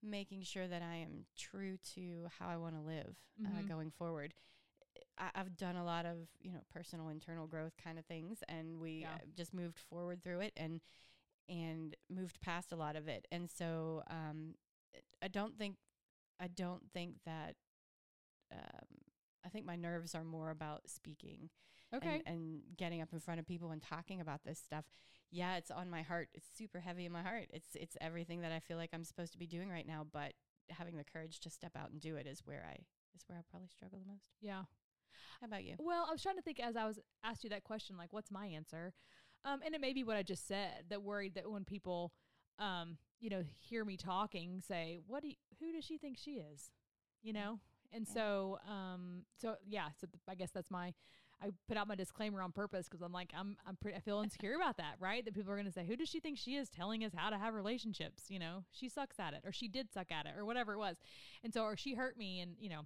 making 0.03 0.43
sure 0.43 0.67
that 0.67 0.81
I 0.81 0.97
am 0.97 1.25
true 1.37 1.77
to 1.95 2.27
how 2.39 2.47
I 2.47 2.57
want 2.57 2.75
to 2.75 2.81
live 2.81 3.15
uh, 3.45 3.61
Mhm. 3.61 3.67
going 3.67 3.91
forward. 3.91 4.33
I, 5.17 5.29
I've 5.35 5.55
done 5.57 5.75
a 5.75 5.83
lot 5.85 6.05
of 6.05 6.17
you 6.41 6.51
know 6.51 6.59
personal 6.73 7.09
internal 7.09 7.47
growth 7.47 7.73
kind 7.83 7.97
of 7.99 8.05
things, 8.05 8.39
and 8.47 8.79
we 8.79 9.01
Yeah. 9.01 9.15
uh, 9.15 9.25
just 9.35 9.53
moved 9.53 9.79
forward 9.79 10.23
through 10.23 10.41
it 10.41 10.53
and 10.57 10.81
and 11.49 11.95
moved 12.09 12.41
past 12.41 12.71
a 12.71 12.75
lot 12.75 12.95
of 12.95 13.07
it. 13.07 13.25
And 13.31 13.49
so 13.49 14.03
um, 14.09 14.55
I 15.21 15.27
don't 15.29 15.57
think 15.57 15.77
I 16.39 16.47
don't 16.47 16.83
think 16.93 17.15
that 17.25 17.55
um, 18.51 18.87
I 19.45 19.49
think 19.49 19.65
my 19.65 19.75
nerves 19.75 20.13
are 20.15 20.23
more 20.23 20.49
about 20.49 20.89
speaking 20.89 21.49
Okay. 21.93 22.21
and, 22.25 22.35
and 22.35 22.61
getting 22.77 23.01
up 23.01 23.09
in 23.13 23.19
front 23.19 23.39
of 23.39 23.45
people 23.45 23.71
and 23.71 23.81
talking 23.81 24.19
about 24.19 24.43
this 24.43 24.59
stuff. 24.59 24.85
Yeah, 25.31 25.55
it's 25.57 25.71
on 25.71 25.89
my 25.89 26.01
heart. 26.01 26.29
It's 26.33 26.47
super 26.57 26.79
heavy 26.79 27.05
in 27.05 27.11
my 27.11 27.21
heart. 27.21 27.47
It's 27.53 27.75
it's 27.75 27.97
everything 28.01 28.41
that 28.41 28.51
I 28.51 28.59
feel 28.59 28.77
like 28.77 28.89
I'm 28.93 29.03
supposed 29.03 29.31
to 29.33 29.37
be 29.37 29.47
doing 29.47 29.69
right 29.69 29.87
now, 29.87 30.05
but 30.11 30.33
having 30.69 30.97
the 30.97 31.03
courage 31.03 31.39
to 31.41 31.49
step 31.49 31.71
out 31.77 31.91
and 31.91 31.99
do 32.01 32.15
it 32.17 32.27
is 32.27 32.41
where 32.45 32.65
I 32.69 32.75
is 33.15 33.23
where 33.27 33.37
I 33.37 33.41
probably 33.49 33.69
struggle 33.69 33.99
the 33.99 34.09
most. 34.11 34.29
yeah. 34.41 34.63
How 35.41 35.47
about 35.47 35.63
you? 35.63 35.75
Well, 35.79 36.05
I 36.07 36.11
was 36.11 36.21
trying 36.21 36.35
to 36.37 36.41
think 36.41 36.59
as 36.59 36.75
I 36.75 36.85
was 36.85 36.99
asked 37.23 37.43
you 37.43 37.49
that 37.51 37.63
question, 37.63 37.97
like, 37.97 38.13
what's 38.13 38.31
my 38.31 38.47
answer? 38.47 38.93
Um, 39.45 39.61
and 39.65 39.73
it 39.75 39.81
may 39.81 39.93
be 39.93 40.03
what 40.03 40.17
I 40.17 40.23
just 40.23 40.47
said. 40.47 40.85
That 40.89 41.03
worried 41.03 41.35
that 41.35 41.49
when 41.49 41.63
people, 41.63 42.11
um, 42.59 42.97
you 43.19 43.29
know, 43.29 43.43
hear 43.59 43.85
me 43.85 43.97
talking, 43.97 44.61
say, 44.61 44.99
"What 45.07 45.21
do? 45.21 45.29
You, 45.29 45.35
who 45.59 45.71
does 45.71 45.83
she 45.85 45.97
think 45.97 46.17
she 46.17 46.31
is?" 46.31 46.71
You 47.21 47.33
know. 47.33 47.59
And 47.93 48.05
Yeah. 48.07 48.13
so, 48.13 48.59
um, 48.67 49.23
so 49.37 49.55
yeah. 49.65 49.89
So 49.99 50.07
th- 50.07 50.21
I 50.27 50.35
guess 50.35 50.51
that's 50.51 50.69
my. 50.71 50.93
I 51.39 51.51
put 51.67 51.77
out 51.77 51.87
my 51.87 51.93
disclaimer 51.93 52.41
on 52.41 52.51
purpose 52.51 52.87
because 52.89 53.03
I'm 53.03 53.11
like, 53.13 53.31
I'm, 53.37 53.57
I'm 53.67 53.75
pretty, 53.75 53.95
I 53.95 53.99
feel 53.99 54.21
insecure 54.21 54.55
about 54.55 54.77
that, 54.77 54.95
right? 54.99 55.23
That 55.23 55.35
people 55.35 55.51
are 55.51 55.55
going 55.55 55.67
to 55.67 55.71
say, 55.71 55.85
who 55.85 55.95
does 55.95 56.09
she 56.09 56.19
think 56.19 56.35
she 56.39 56.55
is 56.55 56.67
telling 56.67 57.03
us 57.05 57.11
how 57.15 57.29
to 57.29 57.37
have 57.37 57.53
relationships? 57.53 58.23
You 58.27 58.39
know, 58.39 58.63
she 58.71 58.89
sucks 58.89 59.19
at 59.19 59.35
it, 59.35 59.41
or 59.45 59.51
she 59.51 59.67
did 59.67 59.91
suck 59.93 60.11
at 60.11 60.25
it, 60.25 60.33
or 60.35 60.45
whatever 60.45 60.73
it 60.73 60.79
was. 60.79 60.97
And 61.43 61.53
so, 61.53 61.61
or 61.61 61.77
she 61.77 61.93
hurt 61.93 62.17
me, 62.17 62.39
and 62.39 62.55
you 62.59 62.69
know, 62.69 62.81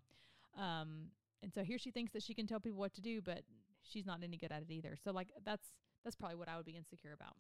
um, 0.61 1.11
and 1.43 1.53
so 1.53 1.63
here 1.63 1.77
she 1.77 1.91
thinks 1.91 2.13
that 2.13 2.23
she 2.23 2.33
can 2.33 2.47
tell 2.47 2.59
people 2.59 2.79
what 2.79 2.93
to 2.95 3.01
do, 3.01 3.21
but 3.21 3.41
she's 3.83 4.05
not 4.05 4.19
any 4.23 4.37
good 4.37 4.51
at 4.51 4.61
it 4.61 4.71
either. 4.71 4.95
So 5.03 5.11
like 5.11 5.29
that's 5.45 5.67
that's 6.03 6.15
probably 6.15 6.37
what 6.37 6.49
I 6.49 6.57
would 6.57 6.65
be 6.65 6.77
insecure 6.77 7.13
about. 7.13 7.35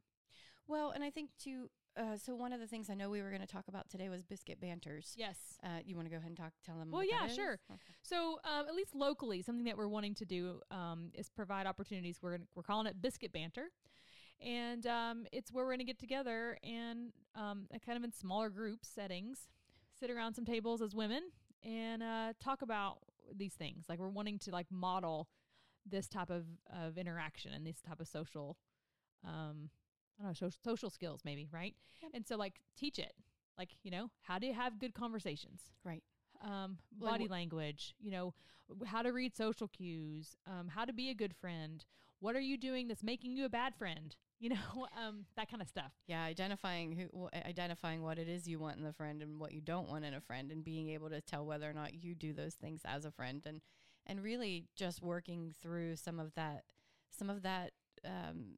Well, 0.67 0.91
and 0.91 1.03
I 1.03 1.09
think 1.09 1.31
too. 1.37 1.69
Uh, 1.97 2.15
so 2.15 2.33
one 2.33 2.53
of 2.53 2.61
the 2.61 2.67
things 2.67 2.89
I 2.89 2.93
know 2.93 3.09
we 3.09 3.21
were 3.21 3.29
going 3.29 3.41
to 3.41 3.47
talk 3.47 3.67
about 3.67 3.89
today 3.89 4.07
was 4.07 4.23
biscuit 4.23 4.61
banters. 4.61 5.13
Yes. 5.17 5.35
Uh, 5.61 5.79
you 5.83 5.97
want 5.97 6.05
to 6.07 6.09
go 6.09 6.15
ahead 6.15 6.29
and 6.29 6.37
talk? 6.37 6.53
Tell 6.65 6.77
them. 6.77 6.89
Well, 6.89 7.03
yeah, 7.03 7.27
sure. 7.27 7.59
Okay. 7.69 7.81
So 8.01 8.39
um, 8.45 8.67
at 8.69 8.73
least 8.73 8.95
locally, 8.95 9.41
something 9.41 9.65
that 9.65 9.75
we're 9.75 9.89
wanting 9.89 10.15
to 10.15 10.25
do 10.25 10.61
um, 10.71 11.09
is 11.13 11.29
provide 11.29 11.67
opportunities. 11.67 12.19
We're 12.21 12.37
gonna, 12.37 12.47
we're 12.55 12.63
calling 12.63 12.87
it 12.87 13.01
Biscuit 13.01 13.33
Banter, 13.33 13.71
and 14.39 14.87
um, 14.87 15.25
it's 15.33 15.51
where 15.51 15.65
we're 15.65 15.71
going 15.71 15.79
to 15.79 15.85
get 15.85 15.99
together 15.99 16.57
and 16.63 17.11
um, 17.35 17.67
kind 17.85 17.97
of 17.97 18.05
in 18.05 18.13
smaller 18.13 18.49
group 18.49 18.85
settings, 18.85 19.49
sit 19.99 20.09
around 20.09 20.35
some 20.35 20.45
tables 20.45 20.81
as 20.81 20.95
women 20.95 21.23
and 21.63 22.01
uh, 22.01 22.33
talk 22.39 22.61
about 22.61 22.99
these 23.35 23.53
things. 23.53 23.85
Like 23.89 23.99
we're 23.99 24.09
wanting 24.09 24.39
to 24.39 24.51
like 24.51 24.67
model 24.71 25.27
this 25.85 26.07
type 26.07 26.29
of 26.29 26.45
of 26.71 26.97
interaction 26.97 27.53
and 27.53 27.65
this 27.65 27.81
type 27.81 27.99
of 27.99 28.07
social, 28.07 28.57
um, 29.25 29.69
I 30.19 30.23
don't 30.23 30.29
know, 30.29 30.33
social, 30.33 30.59
social 30.63 30.89
skills 30.89 31.21
maybe, 31.25 31.47
right? 31.51 31.75
Yep. 32.01 32.11
And 32.13 32.27
so 32.27 32.35
like 32.37 32.61
teach 32.77 32.99
it, 32.99 33.13
like 33.57 33.69
you 33.83 33.91
know, 33.91 34.09
how 34.21 34.39
to 34.39 34.53
have 34.53 34.79
good 34.79 34.93
conversations 34.93 35.61
Right. 35.83 36.03
um, 36.43 36.77
body 36.91 37.27
language, 37.27 37.95
you 37.99 38.11
know, 38.11 38.33
how 38.85 39.01
to 39.01 39.11
read 39.11 39.35
social 39.35 39.67
cues, 39.67 40.35
um, 40.47 40.69
how 40.69 40.85
to 40.85 40.93
be 40.93 41.09
a 41.09 41.13
good 41.15 41.35
friend. 41.35 41.83
What 42.19 42.35
are 42.35 42.41
you 42.41 42.57
doing 42.57 42.87
that's 42.87 43.03
making 43.03 43.35
you 43.35 43.45
a 43.45 43.49
bad 43.49 43.75
friend? 43.75 44.15
You 44.41 44.49
know, 44.49 44.87
um, 45.07 45.25
that 45.37 45.49
kind 45.49 45.61
of 45.61 45.69
stuff. 45.69 45.91
Yeah, 46.07 46.23
identifying 46.23 46.91
who, 46.93 47.27
wh- 47.27 47.47
identifying 47.47 48.01
what 48.01 48.17
it 48.19 48.27
is 48.27 48.47
you 48.47 48.59
want 48.59 48.77
in 48.77 48.83
the 48.83 48.91
friend 48.91 49.21
and 49.21 49.39
what 49.39 49.53
you 49.53 49.61
don't 49.61 49.87
want 49.87 50.03
in 50.03 50.13
a 50.13 50.19
friend, 50.19 50.51
and 50.51 50.65
being 50.65 50.89
able 50.89 51.09
to 51.11 51.21
tell 51.21 51.45
whether 51.45 51.69
or 51.69 51.73
not 51.73 52.03
you 52.03 52.15
do 52.15 52.33
those 52.33 52.55
things 52.55 52.81
as 52.83 53.05
a 53.05 53.11
friend, 53.11 53.43
and 53.45 53.61
and 54.07 54.21
really 54.23 54.65
just 54.75 55.01
working 55.01 55.53
through 55.61 55.95
some 55.95 56.19
of 56.19 56.33
that, 56.33 56.63
some 57.17 57.29
of 57.29 57.43
that, 57.43 57.71
um, 58.03 58.57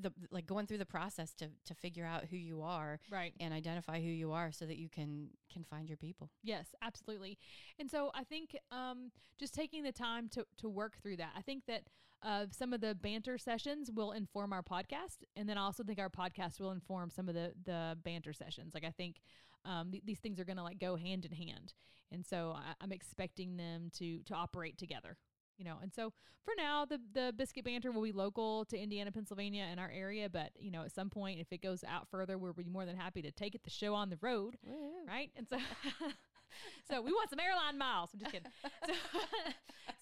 the 0.00 0.12
like 0.30 0.46
going 0.46 0.66
through 0.66 0.78
the 0.78 0.86
process 0.86 1.32
to 1.34 1.48
to 1.66 1.74
figure 1.74 2.04
out 2.04 2.24
who 2.30 2.36
you 2.36 2.62
are 2.62 3.00
Right. 3.10 3.34
and 3.40 3.52
identify 3.52 4.00
who 4.00 4.08
you 4.08 4.32
are, 4.32 4.52
so 4.52 4.64
that 4.66 4.76
you 4.78 4.88
can 4.88 5.30
can 5.52 5.64
find 5.64 5.88
your 5.88 5.98
people. 5.98 6.30
Yes, 6.42 6.74
absolutely. 6.82 7.38
And 7.78 7.90
so 7.90 8.10
I 8.14 8.24
think 8.24 8.56
um, 8.70 9.10
just 9.38 9.54
taking 9.54 9.82
the 9.82 9.92
time 9.92 10.28
to, 10.30 10.46
to 10.58 10.68
work 10.68 10.96
through 11.02 11.16
that. 11.16 11.32
I 11.36 11.42
think 11.42 11.66
that 11.66 11.82
uh, 12.22 12.46
some 12.50 12.72
of 12.72 12.80
the 12.80 12.94
banter 12.94 13.36
sessions 13.36 13.90
will 13.90 14.12
inform 14.12 14.52
our 14.52 14.62
podcast. 14.62 15.24
And 15.36 15.48
then 15.48 15.58
I 15.58 15.62
also 15.62 15.82
think 15.82 15.98
our 15.98 16.08
podcast 16.08 16.60
will 16.60 16.70
inform 16.70 17.10
some 17.10 17.28
of 17.28 17.34
the, 17.34 17.52
the 17.64 17.98
banter 18.04 18.32
sessions. 18.32 18.74
Like 18.74 18.84
I 18.84 18.90
think 18.92 19.16
um, 19.64 19.90
th- 19.90 20.04
these 20.06 20.20
things 20.20 20.38
are 20.38 20.44
going 20.44 20.56
to 20.58 20.62
like 20.62 20.78
go 20.78 20.94
hand 20.94 21.24
in 21.24 21.32
hand. 21.32 21.74
And 22.12 22.24
so 22.24 22.52
I, 22.54 22.74
I'm 22.80 22.92
expecting 22.92 23.56
them 23.56 23.90
to, 23.98 24.20
to 24.24 24.34
operate 24.34 24.78
together. 24.78 25.16
You 25.62 25.68
know, 25.68 25.78
and 25.80 25.94
so 25.94 26.12
for 26.44 26.54
now, 26.56 26.84
the 26.84 26.98
the 27.14 27.32
biscuit 27.36 27.64
banter 27.64 27.92
will 27.92 28.02
be 28.02 28.10
local 28.10 28.64
to 28.64 28.76
Indiana, 28.76 29.12
Pennsylvania, 29.12 29.68
in 29.72 29.78
our 29.78 29.90
area. 29.94 30.28
But 30.28 30.50
you 30.58 30.72
know, 30.72 30.82
at 30.82 30.90
some 30.90 31.08
point, 31.08 31.38
if 31.38 31.52
it 31.52 31.62
goes 31.62 31.84
out 31.86 32.08
further, 32.08 32.36
we'll 32.36 32.52
be 32.52 32.64
more 32.64 32.84
than 32.84 32.96
happy 32.96 33.22
to 33.22 33.30
take 33.30 33.54
it 33.54 33.62
the 33.62 33.70
show 33.70 33.94
on 33.94 34.10
the 34.10 34.18
road 34.20 34.56
right? 35.06 35.30
And 35.36 35.46
so, 35.48 35.58
so 36.88 37.00
we 37.00 37.12
want 37.12 37.30
some 37.30 37.40
airline 37.40 37.78
miles. 37.78 38.10
I'm 38.12 38.20
just 38.20 38.32
kidding. 38.32 38.48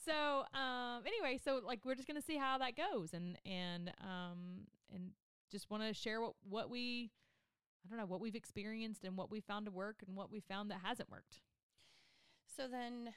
So, 0.03 0.13
so 0.13 0.59
um, 0.59 1.03
anyway, 1.07 1.39
so 1.43 1.61
like 1.65 1.85
we're 1.85 1.95
just 1.95 2.09
gonna 2.09 2.23
see 2.23 2.37
how 2.37 2.57
that 2.59 2.73
goes, 2.75 3.13
and 3.13 3.37
and 3.45 3.93
um, 4.01 4.67
and 4.93 5.11
just 5.51 5.71
want 5.71 5.83
to 5.83 5.93
share 5.93 6.23
what 6.23 6.35
what 6.49 6.71
we, 6.71 7.11
I 7.85 7.91
don't 7.91 7.99
know, 7.99 8.07
what 8.07 8.21
we've 8.21 8.35
experienced 8.35 9.05
and 9.05 9.15
what 9.17 9.31
we 9.31 9.41
found 9.41 9.67
to 9.67 9.71
work 9.71 9.97
and 10.07 10.17
what 10.17 10.31
we 10.31 10.41
found 10.41 10.71
that 10.71 10.81
hasn't 10.83 11.11
worked. 11.11 11.41
So 12.57 12.67
then 12.67 13.11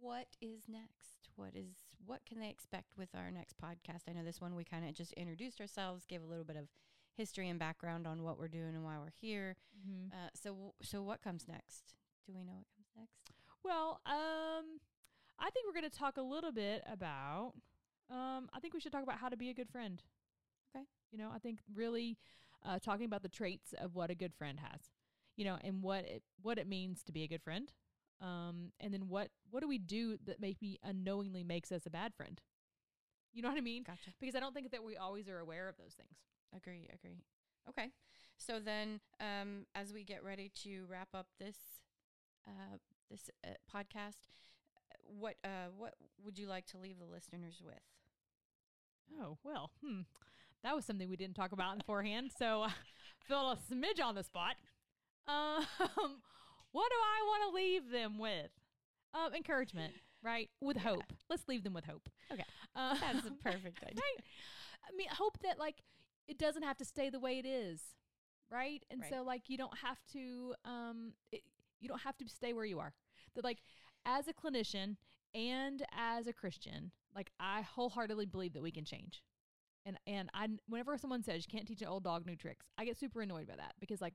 what 0.00 0.28
is 0.40 0.68
next? 0.68 1.28
What 1.36 1.54
is 1.54 1.76
what 2.04 2.24
can 2.26 2.40
they 2.40 2.48
expect 2.48 2.96
with 2.96 3.08
our 3.14 3.30
next 3.30 3.56
podcast? 3.58 4.08
I 4.08 4.12
know 4.12 4.24
this 4.24 4.40
one 4.40 4.54
we 4.54 4.64
kind 4.64 4.88
of 4.88 4.94
just 4.94 5.12
introduced 5.12 5.60
ourselves, 5.60 6.04
gave 6.06 6.22
a 6.22 6.26
little 6.26 6.44
bit 6.44 6.56
of 6.56 6.68
history 7.16 7.48
and 7.48 7.58
background 7.58 8.06
on 8.06 8.22
what 8.22 8.38
we're 8.38 8.48
doing 8.48 8.74
and 8.74 8.84
why 8.84 8.96
we're 8.98 9.12
here. 9.20 9.56
Mm-hmm. 9.76 10.12
Uh, 10.12 10.28
so 10.34 10.50
w- 10.50 10.72
so 10.82 11.02
what 11.02 11.22
comes 11.22 11.46
next? 11.48 11.94
Do 12.26 12.32
we 12.34 12.44
know 12.44 12.54
what 12.54 12.66
comes 12.76 12.88
next? 12.96 13.32
Well, 13.64 14.00
um, 14.06 14.80
I 15.38 15.50
think 15.50 15.66
we're 15.66 15.78
going 15.78 15.90
to 15.90 15.98
talk 15.98 16.16
a 16.16 16.22
little 16.22 16.52
bit 16.52 16.82
about. 16.90 17.52
Um, 18.10 18.48
I 18.54 18.60
think 18.60 18.72
we 18.72 18.80
should 18.80 18.92
talk 18.92 19.02
about 19.02 19.18
how 19.18 19.28
to 19.28 19.36
be 19.36 19.50
a 19.50 19.54
good 19.54 19.68
friend. 19.68 20.02
Okay. 20.74 20.84
You 21.10 21.18
know, 21.18 21.30
I 21.34 21.38
think 21.38 21.58
really 21.74 22.16
uh, 22.64 22.78
talking 22.78 23.06
about 23.06 23.22
the 23.22 23.28
traits 23.28 23.74
of 23.78 23.94
what 23.94 24.10
a 24.10 24.14
good 24.14 24.34
friend 24.34 24.60
has. 24.60 24.80
You 25.36 25.44
know, 25.44 25.58
and 25.62 25.82
what 25.82 26.04
it 26.04 26.22
what 26.42 26.58
it 26.58 26.66
means 26.66 27.02
to 27.04 27.12
be 27.12 27.22
a 27.22 27.28
good 27.28 27.42
friend. 27.42 27.72
Um, 28.20 28.72
and 28.80 28.92
then 28.92 29.08
what 29.08 29.30
what 29.50 29.60
do 29.60 29.68
we 29.68 29.78
do 29.78 30.18
that 30.26 30.40
maybe 30.40 30.78
unknowingly 30.82 31.44
makes 31.44 31.70
us 31.70 31.86
a 31.86 31.90
bad 31.90 32.14
friend? 32.14 32.40
You 33.32 33.42
know 33.42 33.48
what 33.48 33.58
I 33.58 33.62
mean? 33.62 33.84
Gotcha. 33.84 34.10
Because 34.18 34.34
I 34.34 34.40
don't 34.40 34.54
think 34.54 34.70
that 34.72 34.82
we 34.82 34.96
always 34.96 35.28
are 35.28 35.38
aware 35.38 35.68
of 35.68 35.76
those 35.76 35.94
things. 35.94 36.18
Agree, 36.56 36.88
agree. 36.92 37.22
Okay. 37.68 37.90
So 38.36 38.58
then 38.58 39.00
um 39.20 39.66
as 39.74 39.92
we 39.92 40.02
get 40.04 40.24
ready 40.24 40.50
to 40.64 40.84
wrap 40.88 41.08
up 41.14 41.26
this 41.38 41.56
uh 42.46 42.78
this 43.10 43.30
uh, 43.46 43.50
podcast. 43.72 44.28
What 45.04 45.36
uh, 45.44 45.70
what 45.76 45.94
would 46.22 46.38
you 46.38 46.46
like 46.46 46.66
to 46.66 46.78
leave 46.78 46.98
the 46.98 47.06
listeners 47.06 47.62
with? 47.64 47.74
Oh 49.20 49.38
well, 49.42 49.70
hmm. 49.82 50.00
That 50.62 50.74
was 50.74 50.84
something 50.84 51.08
we 51.08 51.16
didn't 51.16 51.36
talk 51.36 51.52
about 51.52 51.78
beforehand, 51.78 52.30
so 52.36 52.62
I 52.62 52.72
feel 53.28 53.50
a 53.52 53.56
smidge 53.56 54.04
on 54.04 54.14
the 54.14 54.24
spot. 54.24 54.56
Um, 55.26 56.22
what 56.78 56.90
do 56.90 56.96
I 56.96 57.26
want 57.26 57.42
to 57.50 57.56
leave 57.56 57.90
them 57.90 58.18
with? 58.18 58.50
Um, 59.14 59.34
encouragement, 59.34 59.94
right? 60.22 60.48
With 60.60 60.76
Yeah. 60.76 60.82
hope. 60.82 61.12
Let's 61.28 61.48
leave 61.48 61.64
them 61.64 61.74
with 61.74 61.84
hope. 61.84 62.08
Okay. 62.32 62.44
Uh, 62.76 62.94
That's 63.00 63.26
a 63.26 63.30
perfect 63.42 63.82
idea. 63.82 63.96
right? 63.96 64.24
I 64.88 64.96
mean, 64.96 65.08
hope 65.10 65.38
that 65.42 65.58
like 65.58 65.76
it 66.28 66.38
doesn't 66.38 66.62
have 66.62 66.76
to 66.76 66.84
stay 66.84 67.10
the 67.10 67.18
way 67.20 67.38
it 67.38 67.46
is, 67.46 67.80
right? 68.50 68.84
And 68.90 69.00
Right. 69.00 69.10
so 69.12 69.22
like 69.22 69.48
you 69.48 69.56
don't 69.56 69.76
have 69.78 69.98
to 70.12 70.54
um 70.64 71.12
it, 71.32 71.42
you 71.80 71.88
don't 71.88 72.02
have 72.02 72.16
to 72.18 72.28
stay 72.28 72.52
where 72.52 72.64
you 72.64 72.78
are. 72.78 72.92
That 73.34 73.44
like 73.44 73.58
as 74.06 74.28
a 74.28 74.32
clinician 74.32 74.96
and 75.34 75.84
as 75.96 76.26
a 76.26 76.32
Christian, 76.32 76.92
like 77.14 77.30
I 77.40 77.62
wholeheartedly 77.62 78.26
believe 78.26 78.52
that 78.54 78.62
we 78.62 78.70
can 78.70 78.84
change. 78.84 79.22
And 79.86 79.98
and 80.06 80.28
I 80.34 80.48
whenever 80.68 80.96
someone 80.98 81.22
says 81.22 81.44
you 81.46 81.50
can't 81.56 81.66
teach 81.66 81.82
an 81.82 81.88
old 81.88 82.04
dog 82.04 82.26
new 82.26 82.36
tricks, 82.36 82.66
I 82.78 82.84
get 82.84 82.98
super 82.98 83.20
annoyed 83.22 83.46
by 83.48 83.56
that 83.56 83.74
because 83.80 84.00
like 84.00 84.14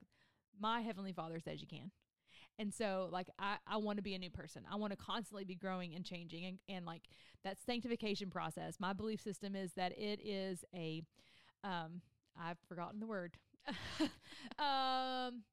my 0.60 0.82
heavenly 0.82 1.14
Father 1.14 1.40
says 1.40 1.62
you 1.62 1.68
can. 1.68 1.92
And 2.60 2.74
so 2.74 3.10
like 3.12 3.30
I, 3.40 3.58
I 3.68 3.78
want 3.78 3.98
to 3.98 4.04
be 4.04 4.16
a 4.16 4.20
new 4.20 4.30
person. 4.30 4.64
I 4.72 4.76
want 4.76 4.92
to 4.92 4.98
constantly 4.98 5.44
be 5.44 5.56
growing 5.56 5.96
and 5.96 6.06
changing 6.06 6.46
and, 6.46 6.60
and 6.70 6.86
like 6.86 7.04
that 7.44 7.58
sanctification 7.66 8.30
process. 8.30 8.76
My 8.80 8.94
belief 8.94 9.22
system 9.22 9.56
is 9.56 9.74
that 9.74 9.92
it 9.98 10.20
is 10.24 10.64
a 10.76 11.04
um 11.64 12.02
I've 12.40 12.58
forgotten 12.68 13.00
the 13.00 13.08
word. 13.08 13.38
um 14.60 15.44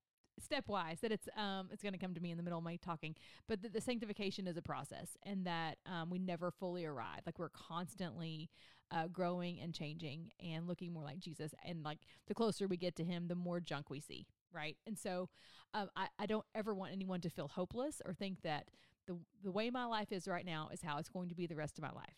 stepwise 0.40 1.00
that 1.00 1.12
it's 1.12 1.28
um 1.36 1.68
it's 1.70 1.82
going 1.82 1.92
to 1.92 1.98
come 1.98 2.14
to 2.14 2.20
me 2.20 2.30
in 2.30 2.36
the 2.36 2.42
middle 2.42 2.58
of 2.58 2.64
my 2.64 2.76
talking 2.76 3.14
but 3.46 3.62
that 3.62 3.72
the 3.72 3.80
sanctification 3.80 4.46
is 4.46 4.56
a 4.56 4.62
process 4.62 5.16
and 5.24 5.44
that 5.46 5.76
um, 5.86 6.08
we 6.08 6.18
never 6.18 6.50
fully 6.50 6.84
arrive 6.84 7.20
like 7.26 7.38
we're 7.38 7.50
constantly 7.50 8.48
uh, 8.90 9.06
growing 9.06 9.60
and 9.60 9.74
changing 9.74 10.30
and 10.44 10.66
looking 10.66 10.92
more 10.92 11.04
like 11.04 11.18
jesus 11.18 11.52
and 11.64 11.84
like 11.84 11.98
the 12.26 12.34
closer 12.34 12.66
we 12.66 12.76
get 12.76 12.96
to 12.96 13.04
him 13.04 13.28
the 13.28 13.34
more 13.34 13.60
junk 13.60 13.90
we 13.90 14.00
see 14.00 14.26
right 14.52 14.76
and 14.86 14.98
so 14.98 15.28
um, 15.72 15.88
I, 15.94 16.08
I 16.18 16.26
don't 16.26 16.44
ever 16.54 16.74
want 16.74 16.92
anyone 16.92 17.20
to 17.20 17.30
feel 17.30 17.48
hopeless 17.48 18.02
or 18.04 18.14
think 18.14 18.42
that 18.42 18.68
the 19.06 19.16
the 19.42 19.50
way 19.50 19.70
my 19.70 19.84
life 19.84 20.12
is 20.12 20.26
right 20.26 20.44
now 20.44 20.68
is 20.72 20.82
how 20.82 20.98
it's 20.98 21.08
going 21.08 21.28
to 21.28 21.34
be 21.34 21.46
the 21.46 21.56
rest 21.56 21.78
of 21.78 21.82
my 21.82 21.92
life 21.92 22.16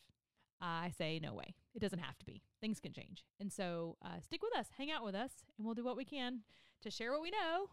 I 0.62 0.92
say 0.96 1.18
no 1.20 1.34
way. 1.34 1.56
It 1.74 1.80
doesn't 1.80 1.98
have 1.98 2.16
to 2.18 2.24
be. 2.24 2.40
Things 2.60 2.78
can 2.78 2.92
change. 2.92 3.24
And 3.40 3.52
so 3.52 3.96
uh, 4.00 4.20
stick 4.22 4.42
with 4.42 4.56
us, 4.56 4.68
hang 4.78 4.92
out 4.92 5.04
with 5.04 5.14
us, 5.16 5.32
and 5.58 5.66
we'll 5.66 5.74
do 5.74 5.84
what 5.84 5.96
we 5.96 6.04
can 6.04 6.42
to 6.82 6.90
share 6.90 7.10
what 7.10 7.20
we 7.20 7.30
know 7.30 7.66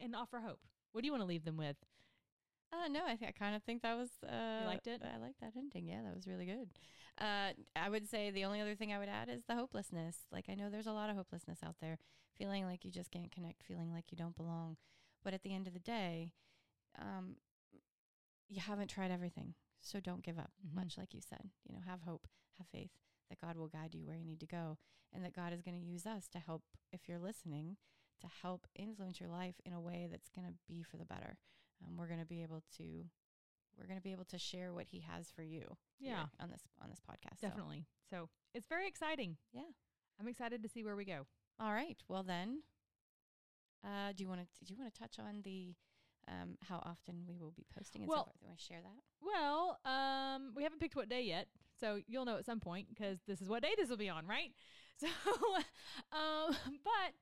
and 0.00 0.14
offer 0.14 0.38
hope. 0.38 0.60
What 0.92 1.00
do 1.00 1.06
you 1.06 1.12
want 1.12 1.22
to 1.22 1.26
leave 1.26 1.44
them 1.44 1.56
with? 1.56 1.76
Uh, 2.72 2.88
no, 2.88 3.00
I, 3.04 3.16
th- 3.16 3.28
I 3.28 3.32
kind 3.32 3.56
of 3.56 3.62
think 3.64 3.82
that 3.82 3.96
was. 3.96 4.10
Uh, 4.22 4.64
liked 4.66 4.86
it? 4.86 5.02
I 5.02 5.18
liked 5.18 5.40
that 5.40 5.52
ending. 5.56 5.86
Yeah, 5.86 6.02
that 6.04 6.14
was 6.14 6.26
really 6.28 6.46
good. 6.46 6.68
Uh, 7.20 7.50
I 7.74 7.88
would 7.88 8.08
say 8.08 8.30
the 8.30 8.44
only 8.44 8.60
other 8.60 8.74
thing 8.76 8.92
I 8.92 8.98
would 8.98 9.08
add 9.08 9.28
is 9.28 9.42
the 9.48 9.54
hopelessness. 9.54 10.16
Like 10.30 10.46
I 10.48 10.54
know 10.54 10.70
there's 10.70 10.86
a 10.86 10.92
lot 10.92 11.10
of 11.10 11.16
hopelessness 11.16 11.60
out 11.64 11.76
there, 11.80 11.98
feeling 12.38 12.64
like 12.64 12.84
you 12.84 12.90
just 12.90 13.10
can't 13.10 13.30
connect, 13.32 13.62
feeling 13.62 13.92
like 13.92 14.10
you 14.10 14.16
don't 14.16 14.36
belong. 14.36 14.76
But 15.24 15.34
at 15.34 15.42
the 15.42 15.54
end 15.54 15.66
of 15.66 15.72
the 15.74 15.80
day, 15.80 16.32
um, 17.00 17.36
you 18.48 18.60
haven't 18.60 18.88
tried 18.88 19.10
everything, 19.10 19.54
so 19.80 20.00
don't 20.00 20.22
give 20.22 20.38
up. 20.38 20.52
Mhm. 20.64 20.74
Much 20.74 20.96
like 20.98 21.12
you 21.14 21.20
said, 21.20 21.50
you 21.64 21.74
know, 21.74 21.80
have 21.80 22.02
hope, 22.02 22.28
have 22.58 22.68
faith 22.68 22.92
that 23.28 23.40
God 23.40 23.56
will 23.56 23.68
guide 23.68 23.94
you 23.94 24.06
where 24.06 24.16
you 24.16 24.24
need 24.24 24.40
to 24.40 24.46
go, 24.46 24.78
and 25.12 25.24
that 25.24 25.32
God 25.32 25.52
is 25.52 25.62
going 25.62 25.78
to 25.78 25.84
use 25.84 26.06
us 26.06 26.28
to 26.28 26.38
help. 26.38 26.62
If 26.92 27.08
you're 27.08 27.18
listening, 27.18 27.76
to 28.20 28.28
help 28.28 28.66
influence 28.74 29.20
your 29.20 29.28
life 29.28 29.60
in 29.64 29.72
a 29.74 29.80
way 29.80 30.06
that's 30.10 30.30
going 30.30 30.46
to 30.46 30.54
be 30.66 30.82
for 30.82 30.96
the 30.96 31.04
better 31.04 31.36
um, 31.84 31.98
we're 31.98 32.06
going 32.06 32.18
to 32.18 32.24
be 32.24 32.42
able 32.42 32.62
to 32.78 33.10
we're 33.76 33.86
going 33.86 33.98
to 33.98 34.02
be 34.02 34.12
able 34.12 34.24
to 34.24 34.38
share 34.38 34.72
what 34.72 34.86
he 34.86 35.00
has 35.00 35.30
for 35.30 35.42
you 35.42 35.76
Yeah. 35.98 36.28
on 36.40 36.50
this 36.50 36.62
on 36.80 36.88
this 36.88 36.98
podcast 37.00 37.40
So, 37.40 37.48
Definitely. 37.48 37.84
So 38.08 38.30
it's 38.54 38.66
very 38.66 38.88
exciting. 38.88 39.36
Yeah. 39.52 39.68
I'm 40.18 40.28
excited 40.28 40.62
to 40.62 40.68
see 40.70 40.82
where 40.82 40.96
we 40.96 41.04
go. 41.04 41.26
All 41.60 41.72
right 41.72 42.02
well 42.08 42.22
then 42.22 42.62
uh, 43.84 44.12
do 44.16 44.22
you 44.22 44.28
want 44.28 44.40
to 44.40 44.64
do 44.64 44.74
you 44.74 44.80
want 44.80 44.92
to 44.92 45.00
touch 45.00 45.18
on 45.18 45.42
the 45.44 45.74
um, 46.28 46.56
how 46.68 46.76
often 46.84 47.22
we 47.28 47.38
will 47.38 47.52
be 47.52 47.64
posting 47.76 48.02
and 48.02 48.08
Well- 48.08 48.18
so 48.18 48.24
forth? 48.24 48.38
Do 48.40 48.44
you 48.44 48.48
want 48.48 48.58
to 48.58 48.64
share 48.64 48.80
that? 48.82 49.02
Well, 49.22 49.78
um, 49.84 50.52
we 50.56 50.64
haven't 50.64 50.80
picked 50.80 50.96
what 50.96 51.08
day 51.08 51.22
yet, 51.22 51.46
so 51.78 52.00
you'll 52.08 52.24
know 52.24 52.36
at 52.36 52.44
some 52.44 52.58
point 52.58 52.88
because 52.88 53.18
this 53.26 53.40
is 53.40 53.48
what 53.48 53.62
day 53.62 53.74
this 53.76 53.88
will 53.88 53.96
be 53.96 54.08
on, 54.08 54.26
right? 54.26 54.52
So, 54.98 55.08
um, 56.12 56.56
but 56.82 57.12